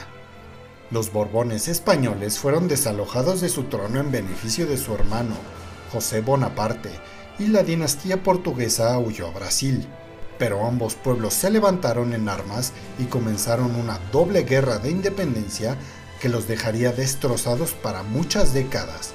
Los 0.94 1.12
Borbones 1.12 1.70
españoles 1.70 2.38
fueron 2.38 2.68
desalojados 2.68 3.42
de 3.42 3.50
su 3.50 3.64
trono 3.64 4.00
en 4.00 4.12
beneficio 4.12 4.68
de 4.68 4.78
su 4.78 4.94
hermano, 4.94 5.34
José 5.92 6.22
Bonaparte, 6.22 6.92
y 7.40 7.48
la 7.48 7.64
dinastía 7.64 8.22
portuguesa 8.22 9.00
huyó 9.00 9.26
a 9.26 9.32
Brasil. 9.32 9.88
Pero 10.38 10.68
ambos 10.68 10.94
pueblos 10.94 11.34
se 11.34 11.50
levantaron 11.50 12.14
en 12.14 12.30
armas 12.30 12.74
y 13.00 13.06
comenzaron 13.06 13.76
una 13.76 13.98
doble 14.12 14.44
guerra 14.44 14.78
de 14.78 14.92
independencia 14.92 15.78
que 16.22 16.30
los 16.30 16.48
dejaría 16.48 16.92
destrozados 16.92 17.72
para 17.72 18.04
muchas 18.04 18.54
décadas, 18.54 19.14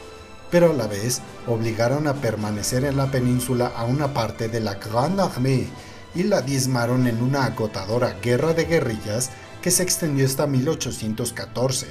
pero 0.51 0.73
a 0.73 0.75
la 0.75 0.89
vez 0.89 1.21
obligaron 1.47 2.09
a 2.09 2.15
permanecer 2.15 2.85
en 2.87 2.97
la 2.97 3.13
península 3.13 3.69
a 3.69 3.85
una 3.85 4.13
parte 4.15 4.49
de 4.49 4.59
la 4.59 4.75
Grande 4.75 5.23
Armée 5.23 5.69
y 6.13 6.25
la 6.25 6.41
diezmaron 6.41 7.07
en 7.07 7.23
una 7.23 7.45
agotadora 7.45 8.17
guerra 8.21 8.53
de 8.53 8.65
guerrillas 8.65 9.31
que 9.63 9.71
se 9.71 9.83
extendió 9.83 10.27
hasta 10.27 10.47
1814, 10.47 11.87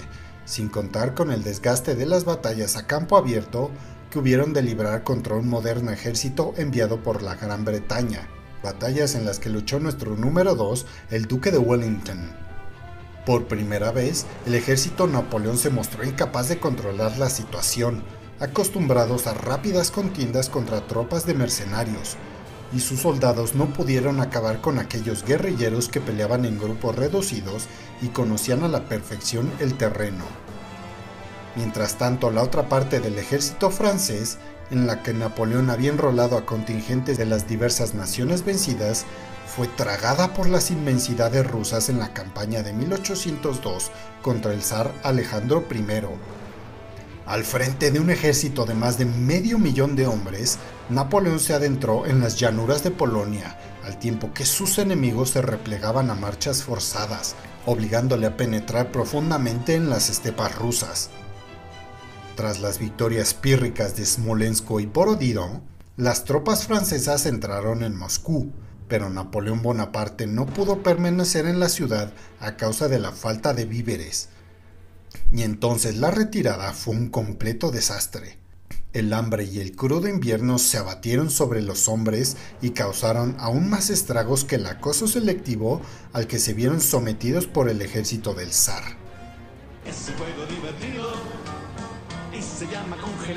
sin 0.46 0.70
contar 0.70 1.14
con 1.14 1.32
el 1.32 1.44
desgaste 1.44 1.96
de 1.96 2.06
las 2.06 2.24
batallas 2.24 2.78
a 2.78 2.88
campo 2.88 3.18
abierto 3.18 3.72
que 4.10 4.20
hubieron 4.20 4.54
de 4.54 4.62
librar 4.62 5.04
contra 5.04 5.36
un 5.36 5.50
moderno 5.50 5.92
ejército 5.92 6.54
enviado 6.58 7.04
por 7.04 7.22
la 7.22 7.36
Gran 7.36 7.66
Bretaña, 7.66 8.28
batallas 8.64 9.16
en 9.16 9.26
las 9.26 9.40
que 9.40 9.50
luchó 9.50 9.80
nuestro 9.80 10.16
número 10.16 10.56
2, 10.56 10.86
el 11.12 11.26
Duque 11.28 11.52
de 11.52 11.58
Wellington. 11.58 12.32
Por 13.26 13.48
primera 13.48 13.92
vez, 13.92 14.26
el 14.46 14.56
ejército 14.56 15.06
Napoleón 15.06 15.58
se 15.58 15.70
mostró 15.70 16.06
incapaz 16.06 16.48
de 16.48 16.60
controlar 16.60 17.18
la 17.18 17.30
situación, 17.30 18.04
acostumbrados 18.40 19.28
a 19.28 19.34
rápidas 19.34 19.92
contiendas 19.92 20.48
contra 20.48 20.88
tropas 20.88 21.26
de 21.26 21.34
mercenarios, 21.34 22.16
y 22.74 22.80
sus 22.80 23.02
soldados 23.02 23.56
no 23.56 23.68
pudieron 23.68 24.20
acabar 24.20 24.62
con 24.62 24.80
aquellos 24.80 25.24
guerrilleros 25.24 25.90
que 25.90 26.02
peleaban 26.02 26.46
en 26.46 26.60
grupos 26.60 26.96
reducidos 26.96 27.68
y 28.02 28.08
conocían 28.08 28.64
a 28.64 28.68
la 28.68 28.86
perfección 28.86 29.52
el 29.60 29.76
terreno. 29.76 30.26
Mientras 31.56 31.98
tanto, 31.98 32.30
la 32.30 32.44
otra 32.44 32.70
parte 32.70 33.00
del 33.00 33.18
ejército 33.18 33.72
francés, 33.72 34.38
en 34.70 34.86
la 34.86 35.02
que 35.02 35.14
Napoleón 35.14 35.70
había 35.70 35.92
enrolado 35.92 36.38
a 36.38 36.46
contingentes 36.46 37.18
de 37.18 37.26
las 37.26 37.48
diversas 37.48 37.96
naciones 37.96 38.46
vencidas, 38.46 39.06
fue 39.48 39.68
tragada 39.68 40.34
por 40.34 40.48
las 40.48 40.70
inmensidades 40.70 41.48
rusas 41.48 41.90
en 41.90 42.00
la 42.00 42.14
campaña 42.14 42.62
de 42.62 42.74
1802 42.74 43.92
contra 44.22 44.54
el 44.54 44.62
zar 44.62 44.94
Alejandro 45.04 45.64
I. 45.72 46.37
Al 47.28 47.44
frente 47.44 47.92
de 47.92 48.00
un 48.00 48.10
ejército 48.10 48.66
de 48.66 48.74
más 48.74 48.98
de 48.98 49.04
medio 49.04 49.60
millón 49.60 49.98
de 49.98 50.08
hombres, 50.08 50.60
Napoleón 50.90 51.42
se 51.42 51.54
adentró 51.54 52.06
en 52.06 52.22
las 52.22 52.40
llanuras 52.40 52.86
de 52.86 52.92
Polonia, 52.92 53.60
al 53.84 54.00
tiempo 54.00 54.34
que 54.34 54.46
sus 54.46 54.78
enemigos 54.78 55.32
se 55.32 55.42
replegaban 55.42 56.10
a 56.10 56.16
marchas 56.16 56.64
forzadas, 56.64 57.36
obligándole 57.66 58.28
a 58.28 58.38
penetrar 58.38 58.94
profundamente 58.94 59.76
en 59.76 59.90
las 59.90 60.10
estepas 60.10 60.56
rusas. 60.56 61.10
Tras 62.38 62.62
las 62.62 62.80
victorias 62.80 63.34
pírricas 63.34 63.98
de 63.98 64.06
Smolensk 64.06 64.72
y 64.80 64.86
Borodino, 64.86 65.64
las 65.98 66.24
tropas 66.24 66.66
francesas 66.66 67.26
entraron 67.26 67.84
en 67.84 67.98
Moscú, 67.98 68.54
pero 68.88 69.10
Napoleón 69.10 69.62
Bonaparte 69.62 70.28
no 70.28 70.46
pudo 70.46 70.82
permanecer 70.82 71.46
en 71.46 71.60
la 71.60 71.68
ciudad 71.68 72.14
a 72.40 72.56
causa 72.56 72.88
de 72.88 73.00
la 73.00 73.12
falta 73.12 73.54
de 73.54 73.66
víveres. 73.66 74.30
Y 75.32 75.44
entonces 75.44 75.98
la 75.98 76.12
retirada 76.12 76.74
fue 76.74 76.96
un 76.96 77.10
completo 77.10 77.72
desastre. 77.72 78.38
El 78.94 79.14
hambre 79.14 79.44
y 79.44 79.60
el 79.60 79.76
crudo 79.76 80.08
invierno 80.08 80.58
se 80.58 80.78
abatieron 80.78 81.30
sobre 81.30 81.62
los 81.62 81.88
hombres 81.90 82.38
y 82.62 82.72
causaron 82.72 83.36
aún 83.38 83.70
más 83.70 83.90
estragos 83.90 84.46
que 84.46 84.56
el 84.56 84.66
acoso 84.66 85.08
selectivo 85.08 85.82
al 86.14 86.26
que 86.26 86.40
se 86.40 86.54
vieron 86.54 86.82
sometidos 86.82 87.46
por 87.46 87.70
el 87.70 87.82
ejército 87.82 88.34
del 88.34 88.54
zar. 88.54 88.84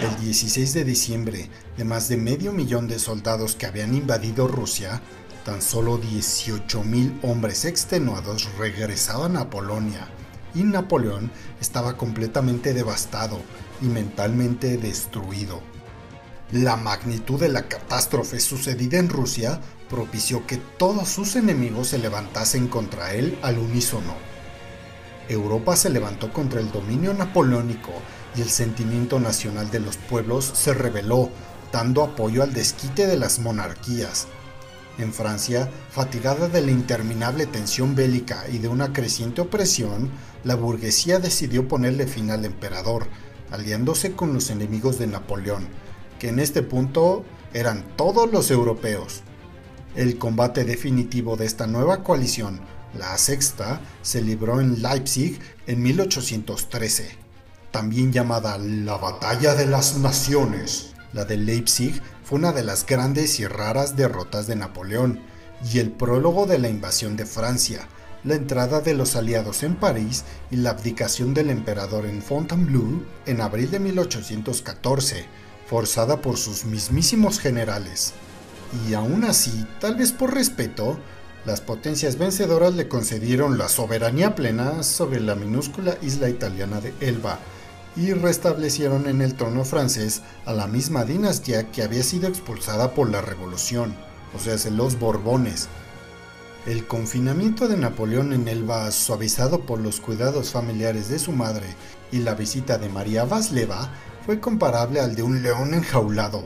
El 0.00 0.20
16 0.20 0.72
de 0.72 0.85
diciembre, 0.85 1.50
de 1.76 1.85
más 1.85 2.09
de 2.09 2.16
medio 2.16 2.52
millón 2.52 2.87
de 2.87 2.98
soldados 2.98 3.56
que 3.56 3.66
habían 3.66 3.94
invadido 3.94 4.46
Rusia, 4.46 5.02
tan 5.44 5.61
solo 5.61 6.00
18.000 6.00 7.18
hombres 7.22 7.64
extenuados 7.64 8.48
regresaban 8.56 9.37
a 9.37 9.50
Polonia 9.50 10.09
y 10.54 10.62
Napoleón 10.62 11.30
estaba 11.60 11.96
completamente 11.96 12.74
devastado 12.74 13.40
y 13.80 13.86
mentalmente 13.86 14.76
destruido. 14.76 15.60
La 16.52 16.76
magnitud 16.76 17.38
de 17.38 17.48
la 17.48 17.68
catástrofe 17.68 18.40
sucedida 18.40 18.98
en 18.98 19.08
Rusia 19.08 19.60
propició 19.88 20.46
que 20.46 20.56
todos 20.56 21.08
sus 21.08 21.36
enemigos 21.36 21.88
se 21.88 21.98
levantasen 21.98 22.66
contra 22.66 23.14
él 23.14 23.38
al 23.42 23.58
unísono. 23.58 24.14
Europa 25.28 25.76
se 25.76 25.90
levantó 25.90 26.32
contra 26.32 26.60
el 26.60 26.72
dominio 26.72 27.14
napoleónico 27.14 27.92
y 28.36 28.40
el 28.40 28.50
sentimiento 28.50 29.20
nacional 29.20 29.70
de 29.70 29.80
los 29.80 29.96
pueblos 29.96 30.50
se 30.54 30.74
rebeló, 30.74 31.30
dando 31.72 32.02
apoyo 32.02 32.42
al 32.42 32.52
desquite 32.52 33.06
de 33.06 33.16
las 33.16 33.38
monarquías. 33.38 34.26
En 34.98 35.12
Francia, 35.12 35.70
fatigada 35.90 36.48
de 36.48 36.60
la 36.60 36.72
interminable 36.72 37.46
tensión 37.46 37.94
bélica 37.94 38.44
y 38.52 38.58
de 38.58 38.68
una 38.68 38.92
creciente 38.92 39.40
opresión, 39.40 40.10
la 40.44 40.55
burguesía 40.55 41.18
decidió 41.18 41.68
ponerle 41.68 42.07
fin 42.07 42.31
al 42.31 42.44
emperador, 42.44 43.07
aliándose 43.50 44.12
con 44.12 44.33
los 44.33 44.50
enemigos 44.50 44.98
de 44.98 45.07
Napoleón, 45.07 45.68
que 46.18 46.29
en 46.29 46.38
este 46.38 46.62
punto 46.62 47.24
eran 47.53 47.85
todos 47.96 48.31
los 48.31 48.50
europeos. 48.50 49.22
El 49.96 50.18
combate 50.18 50.64
definitivo 50.64 51.37
de 51.37 51.46
esta 51.46 51.66
nueva 51.66 52.03
coalición, 52.03 52.61
la 52.96 53.16
sexta, 53.18 53.81
se 54.03 54.22
libró 54.22 54.61
en 54.61 54.83
Leipzig 54.83 55.40
en 55.66 55.83
1813, 55.83 57.11
también 57.70 58.12
llamada 58.12 58.59
la 58.59 58.96
Batalla 58.96 59.55
de 59.55 59.66
las 59.66 59.98
Naciones. 59.98 60.94
La 61.12 61.24
de 61.24 61.37
Leipzig 61.37 62.00
fue 62.24 62.38
una 62.38 62.53
de 62.53 62.62
las 62.62 62.87
grandes 62.87 63.40
y 63.40 63.46
raras 63.46 63.96
derrotas 63.96 64.46
de 64.46 64.57
Napoleón 64.57 65.20
y 65.72 65.79
el 65.79 65.90
prólogo 65.90 66.46
de 66.46 66.59
la 66.59 66.68
invasión 66.68 67.16
de 67.16 67.26
Francia, 67.26 67.88
la 68.24 68.35
entrada 68.35 68.80
de 68.80 68.94
los 68.94 69.16
aliados 69.16 69.62
en 69.62 69.76
París 69.76 70.24
y 70.50 70.56
la 70.56 70.70
abdicación 70.70 71.35
del 71.35 71.50
emperador 71.50 72.06
en 72.06 72.22
Fontainebleau 72.22 73.02
en 73.26 73.40
abril 73.40 73.70
de 73.70 73.80
1814, 73.80 75.24
forzada 75.66 76.20
por 76.20 76.37
sus 76.37 76.64
mismísimos 76.64 77.38
generales. 77.38 78.12
Y 78.88 78.94
aún 78.94 79.24
así, 79.24 79.66
tal 79.80 79.96
vez 79.96 80.12
por 80.12 80.35
respeto, 80.35 80.98
las 81.44 81.61
potencias 81.61 82.18
vencedoras 82.18 82.74
le 82.74 82.88
concedieron 82.88 83.56
la 83.56 83.68
soberanía 83.68 84.35
plena 84.35 84.83
sobre 84.83 85.20
la 85.20 85.35
minúscula 85.35 85.96
isla 86.02 86.28
italiana 86.28 86.80
de 86.80 86.92
Elba 87.00 87.38
y 87.96 88.12
restablecieron 88.12 89.09
en 89.09 89.22
el 89.22 89.35
trono 89.35 89.64
francés 89.64 90.22
a 90.44 90.52
la 90.52 90.66
misma 90.66 91.04
dinastía 91.04 91.70
que 91.70 91.83
había 91.83 92.02
sido 92.02 92.28
expulsada 92.28 92.94
por 92.94 93.11
la 93.11 93.22
revolución, 93.22 93.94
o 94.35 94.38
sea, 94.38 94.56
los 94.70 94.98
Borbones, 94.98 95.68
el 96.66 96.87
confinamiento 96.87 97.68
de 97.68 97.77
Napoleón 97.77 98.33
en 98.33 98.46
Elba, 98.46 98.90
suavizado 98.90 99.61
por 99.61 99.81
los 99.81 100.01
cuidados 100.01 100.51
familiares 100.51 101.09
de 101.09 101.18
su 101.18 101.33
madre 101.33 101.66
y 102.12 102.18
la 102.18 102.35
visita 102.35 102.77
de 102.77 102.88
María 102.88 103.25
Vasleva, 103.25 103.90
fue 104.27 104.40
comparable 104.40 105.01
al 105.01 105.14
de 105.14 105.23
un 105.23 105.42
león 105.42 105.73
enjaulado. 105.73 106.44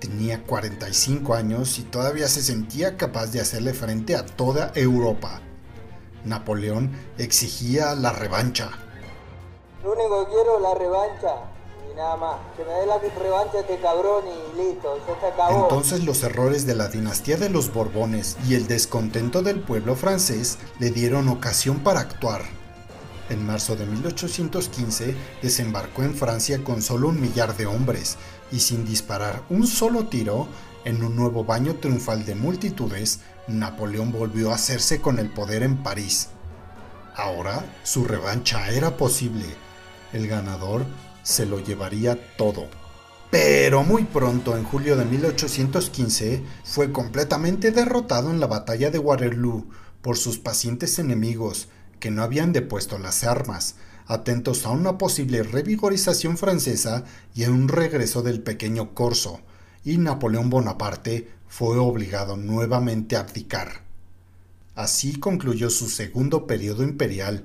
Tenía 0.00 0.42
45 0.42 1.34
años 1.34 1.78
y 1.78 1.82
todavía 1.82 2.26
se 2.26 2.42
sentía 2.42 2.96
capaz 2.96 3.28
de 3.28 3.40
hacerle 3.40 3.72
frente 3.72 4.16
a 4.16 4.26
toda 4.26 4.72
Europa. 4.74 5.40
Napoleón 6.24 6.90
exigía 7.16 7.94
la 7.94 8.12
revancha. 8.12 8.70
Lo 9.84 9.92
único 9.92 10.26
que 10.26 10.32
quiero 10.32 10.56
es 10.56 10.62
la 10.62 10.74
revancha 10.74 11.55
Entonces 15.62 16.04
los 16.04 16.22
errores 16.22 16.66
de 16.66 16.74
la 16.74 16.88
dinastía 16.88 17.36
de 17.36 17.48
los 17.48 17.72
Borbones 17.72 18.36
y 18.48 18.54
el 18.54 18.66
descontento 18.66 19.42
del 19.42 19.60
pueblo 19.60 19.96
francés 19.96 20.58
le 20.78 20.90
dieron 20.90 21.28
ocasión 21.28 21.80
para 21.80 22.00
actuar. 22.00 22.42
En 23.28 23.44
marzo 23.44 23.74
de 23.74 23.86
1815 23.86 25.16
desembarcó 25.42 26.02
en 26.02 26.14
Francia 26.14 26.62
con 26.62 26.80
solo 26.80 27.08
un 27.08 27.20
millar 27.20 27.56
de 27.56 27.66
hombres 27.66 28.18
y 28.52 28.60
sin 28.60 28.84
disparar 28.84 29.42
un 29.50 29.66
solo 29.66 30.06
tiro, 30.06 30.46
en 30.84 31.02
un 31.02 31.16
nuevo 31.16 31.44
baño 31.44 31.74
triunfal 31.76 32.24
de 32.24 32.36
multitudes, 32.36 33.20
Napoleón 33.48 34.12
volvió 34.12 34.52
a 34.52 34.54
hacerse 34.54 35.00
con 35.00 35.18
el 35.18 35.30
poder 35.30 35.64
en 35.64 35.82
París. 35.82 36.28
Ahora 37.16 37.64
su 37.82 38.04
revancha 38.04 38.70
era 38.70 38.96
posible. 38.96 39.46
El 40.12 40.28
ganador 40.28 40.84
se 41.26 41.44
lo 41.44 41.58
llevaría 41.58 42.36
todo. 42.36 42.68
Pero 43.32 43.82
muy 43.82 44.04
pronto, 44.04 44.56
en 44.56 44.62
julio 44.62 44.96
de 44.96 45.04
1815, 45.04 46.44
fue 46.62 46.92
completamente 46.92 47.72
derrotado 47.72 48.30
en 48.30 48.38
la 48.38 48.46
batalla 48.46 48.92
de 48.92 49.00
Waterloo 49.00 49.66
por 50.02 50.16
sus 50.16 50.38
pacientes 50.38 51.00
enemigos, 51.00 51.68
que 51.98 52.12
no 52.12 52.22
habían 52.22 52.52
depuesto 52.52 52.98
las 52.98 53.24
armas, 53.24 53.74
atentos 54.06 54.66
a 54.66 54.70
una 54.70 54.98
posible 54.98 55.42
revigorización 55.42 56.38
francesa 56.38 57.02
y 57.34 57.42
a 57.42 57.50
un 57.50 57.66
regreso 57.66 58.22
del 58.22 58.40
pequeño 58.40 58.94
corso, 58.94 59.40
y 59.84 59.98
Napoleón 59.98 60.48
Bonaparte 60.48 61.28
fue 61.48 61.76
obligado 61.76 62.36
nuevamente 62.36 63.16
a 63.16 63.20
abdicar. 63.20 63.82
Así 64.76 65.18
concluyó 65.18 65.70
su 65.70 65.90
segundo 65.90 66.46
periodo 66.46 66.84
imperial, 66.84 67.44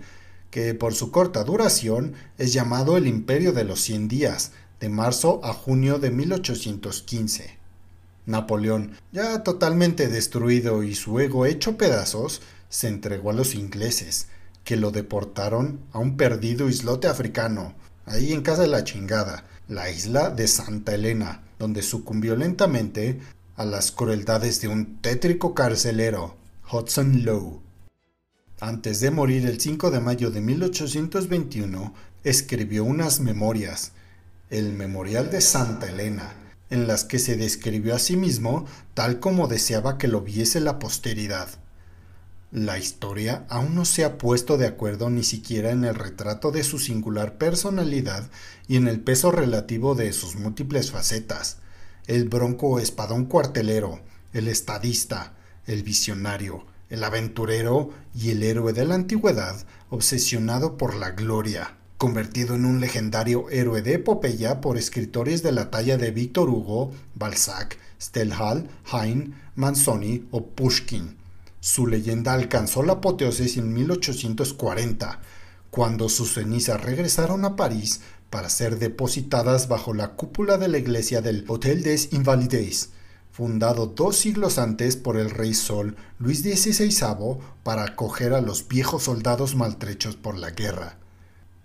que 0.51 0.75
por 0.75 0.93
su 0.93 1.11
corta 1.11 1.43
duración 1.43 2.13
es 2.37 2.53
llamado 2.53 2.97
el 2.97 3.07
Imperio 3.07 3.53
de 3.53 3.63
los 3.63 3.81
Cien 3.81 4.07
Días, 4.07 4.51
de 4.79 4.89
marzo 4.89 5.39
a 5.43 5.53
junio 5.53 5.97
de 5.97 6.11
1815. 6.11 7.57
Napoleón, 8.25 8.91
ya 9.11 9.43
totalmente 9.43 10.07
destruido 10.07 10.83
y 10.83 10.93
su 10.93 11.19
ego 11.19 11.45
hecho 11.45 11.77
pedazos, 11.77 12.41
se 12.69 12.87
entregó 12.87 13.31
a 13.31 13.33
los 13.33 13.55
ingleses, 13.55 14.27
que 14.63 14.75
lo 14.75 14.91
deportaron 14.91 15.79
a 15.91 15.99
un 15.99 16.17
perdido 16.17 16.69
islote 16.69 17.07
africano, 17.07 17.73
ahí 18.05 18.33
en 18.33 18.41
casa 18.41 18.63
de 18.63 18.67
la 18.67 18.83
chingada, 18.83 19.45
la 19.67 19.89
isla 19.89 20.29
de 20.29 20.47
Santa 20.47 20.93
Elena, 20.93 21.43
donde 21.57 21.81
sucumbió 21.81 22.35
lentamente 22.35 23.19
a 23.55 23.65
las 23.65 23.91
crueldades 23.91 24.61
de 24.61 24.67
un 24.67 25.01
tétrico 25.01 25.53
carcelero, 25.53 26.35
Hudson 26.71 27.23
Lowe. 27.23 27.61
Antes 28.63 28.99
de 28.99 29.09
morir 29.09 29.47
el 29.47 29.59
5 29.59 29.89
de 29.89 29.99
mayo 29.99 30.29
de 30.29 30.39
1821, 30.39 31.95
escribió 32.23 32.83
unas 32.83 33.19
memorias, 33.19 33.93
el 34.51 34.73
Memorial 34.73 35.31
de 35.31 35.41
Santa 35.41 35.89
Elena, 35.89 36.35
en 36.69 36.85
las 36.85 37.03
que 37.03 37.17
se 37.17 37.37
describió 37.37 37.95
a 37.95 37.99
sí 37.99 38.17
mismo 38.17 38.67
tal 38.93 39.19
como 39.19 39.47
deseaba 39.47 39.97
que 39.97 40.07
lo 40.07 40.21
viese 40.21 40.59
la 40.59 40.77
posteridad. 40.77 41.49
La 42.51 42.77
historia 42.77 43.47
aún 43.49 43.73
no 43.73 43.83
se 43.83 44.05
ha 44.05 44.19
puesto 44.19 44.59
de 44.59 44.67
acuerdo 44.67 45.09
ni 45.09 45.23
siquiera 45.23 45.71
en 45.71 45.83
el 45.83 45.95
retrato 45.95 46.51
de 46.51 46.63
su 46.63 46.77
singular 46.77 47.39
personalidad 47.39 48.29
y 48.67 48.75
en 48.75 48.87
el 48.87 48.99
peso 48.99 49.31
relativo 49.31 49.95
de 49.95 50.13
sus 50.13 50.35
múltiples 50.35 50.91
facetas. 50.91 51.57
El 52.05 52.29
bronco 52.29 52.79
espadón 52.79 53.25
cuartelero, 53.25 54.01
el 54.33 54.47
estadista, 54.47 55.33
el 55.65 55.81
visionario, 55.81 56.67
el 56.91 57.03
aventurero 57.03 57.89
y 58.13 58.29
el 58.29 58.43
héroe 58.43 58.73
de 58.73 58.85
la 58.85 58.95
antigüedad, 58.95 59.55
obsesionado 59.89 60.77
por 60.77 60.95
la 60.95 61.11
gloria, 61.11 61.77
convertido 61.97 62.53
en 62.55 62.65
un 62.65 62.79
legendario 62.79 63.49
héroe 63.49 63.81
de 63.81 63.93
epopeya 63.93 64.61
por 64.61 64.77
escritores 64.77 65.41
de 65.41 65.53
la 65.53 65.71
talla 65.71 65.97
de 65.97 66.11
Víctor 66.11 66.49
Hugo, 66.49 66.91
Balzac, 67.15 67.79
Stendhal, 67.99 68.69
Heine, 68.91 69.33
Manzoni 69.55 70.27
o 70.31 70.45
Pushkin. 70.47 71.15
Su 71.61 71.87
leyenda 71.87 72.33
alcanzó 72.33 72.83
la 72.83 72.93
apoteosis 72.93 73.57
en 73.57 73.73
1840, 73.73 75.21
cuando 75.69 76.09
sus 76.09 76.33
cenizas 76.33 76.81
regresaron 76.81 77.45
a 77.45 77.55
París 77.55 78.01
para 78.29 78.49
ser 78.49 78.79
depositadas 78.79 79.67
bajo 79.67 79.93
la 79.93 80.15
cúpula 80.15 80.57
de 80.57 80.67
la 80.67 80.77
iglesia 80.77 81.21
del 81.21 81.45
Hôtel 81.47 81.83
des 81.83 82.11
Invalides, 82.11 82.89
fundado 83.31 83.87
dos 83.87 84.17
siglos 84.17 84.57
antes 84.57 84.97
por 84.97 85.17
el 85.17 85.29
rey 85.29 85.53
Sol 85.53 85.95
Luis 86.19 86.41
XVI 86.41 87.37
para 87.63 87.83
acoger 87.83 88.33
a 88.33 88.41
los 88.41 88.67
viejos 88.67 89.03
soldados 89.03 89.55
maltrechos 89.55 90.15
por 90.17 90.37
la 90.37 90.51
guerra. 90.51 90.97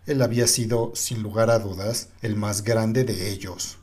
Él 0.07 0.23
había 0.23 0.47
sido, 0.47 0.93
sin 0.95 1.23
lugar 1.23 1.51
a 1.51 1.59
dudas, 1.59 2.09
el 2.23 2.37
más 2.37 2.63
grande 2.63 3.03
de 3.03 3.31
ellos. 3.31 3.79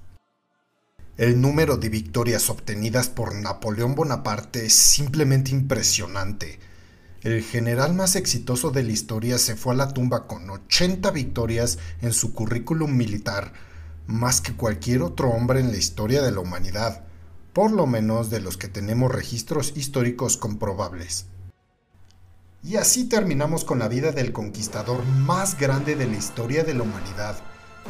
El 1.17 1.41
número 1.41 1.77
de 1.77 1.89
victorias 1.89 2.49
obtenidas 2.49 3.09
por 3.09 3.35
Napoleón 3.35 3.93
Bonaparte 3.93 4.65
es 4.65 4.73
simplemente 4.73 5.51
impresionante. 5.51 6.59
El 7.21 7.43
general 7.43 7.93
más 7.93 8.15
exitoso 8.15 8.71
de 8.71 8.83
la 8.83 8.93
historia 8.93 9.37
se 9.37 9.55
fue 9.55 9.73
a 9.73 9.77
la 9.77 9.93
tumba 9.93 10.27
con 10.27 10.49
80 10.49 11.11
victorias 11.11 11.77
en 12.01 12.13
su 12.13 12.33
currículum 12.33 12.95
militar, 12.95 13.53
más 14.07 14.41
que 14.41 14.53
cualquier 14.53 15.01
otro 15.01 15.29
hombre 15.29 15.59
en 15.59 15.71
la 15.71 15.77
historia 15.77 16.21
de 16.21 16.31
la 16.31 16.39
humanidad, 16.39 17.05
por 17.53 17.71
lo 17.71 17.85
menos 17.85 18.29
de 18.29 18.41
los 18.41 18.57
que 18.57 18.67
tenemos 18.67 19.11
registros 19.11 19.73
históricos 19.75 20.37
comprobables. 20.37 21.27
Y 22.63 22.77
así 22.77 23.05
terminamos 23.05 23.65
con 23.65 23.79
la 23.79 23.87
vida 23.87 24.11
del 24.11 24.31
conquistador 24.31 25.05
más 25.05 25.59
grande 25.59 25.95
de 25.95 26.07
la 26.07 26.15
historia 26.15 26.63
de 26.63 26.73
la 26.73 26.83
humanidad, 26.83 27.35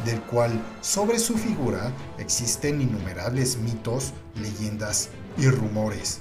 del 0.04 0.20
cual 0.22 0.60
sobre 0.80 1.18
su 1.18 1.38
figura 1.38 1.92
existen 2.18 2.80
innumerables 2.80 3.56
mitos, 3.58 4.12
leyendas 4.34 5.10
y 5.38 5.48
rumores. 5.48 6.20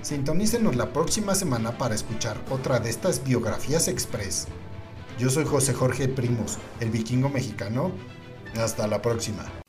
Sintonícenos 0.00 0.76
la 0.76 0.92
próxima 0.92 1.34
semana 1.34 1.78
para 1.78 1.94
escuchar 1.94 2.38
otra 2.50 2.80
de 2.80 2.90
estas 2.90 3.22
biografías 3.22 3.88
express. 3.88 4.46
Yo 5.18 5.30
soy 5.30 5.44
José 5.44 5.74
Jorge 5.74 6.08
Primos, 6.08 6.58
el 6.80 6.90
vikingo 6.90 7.28
mexicano. 7.28 7.92
Hasta 8.56 8.86
la 8.86 9.00
próxima. 9.00 9.63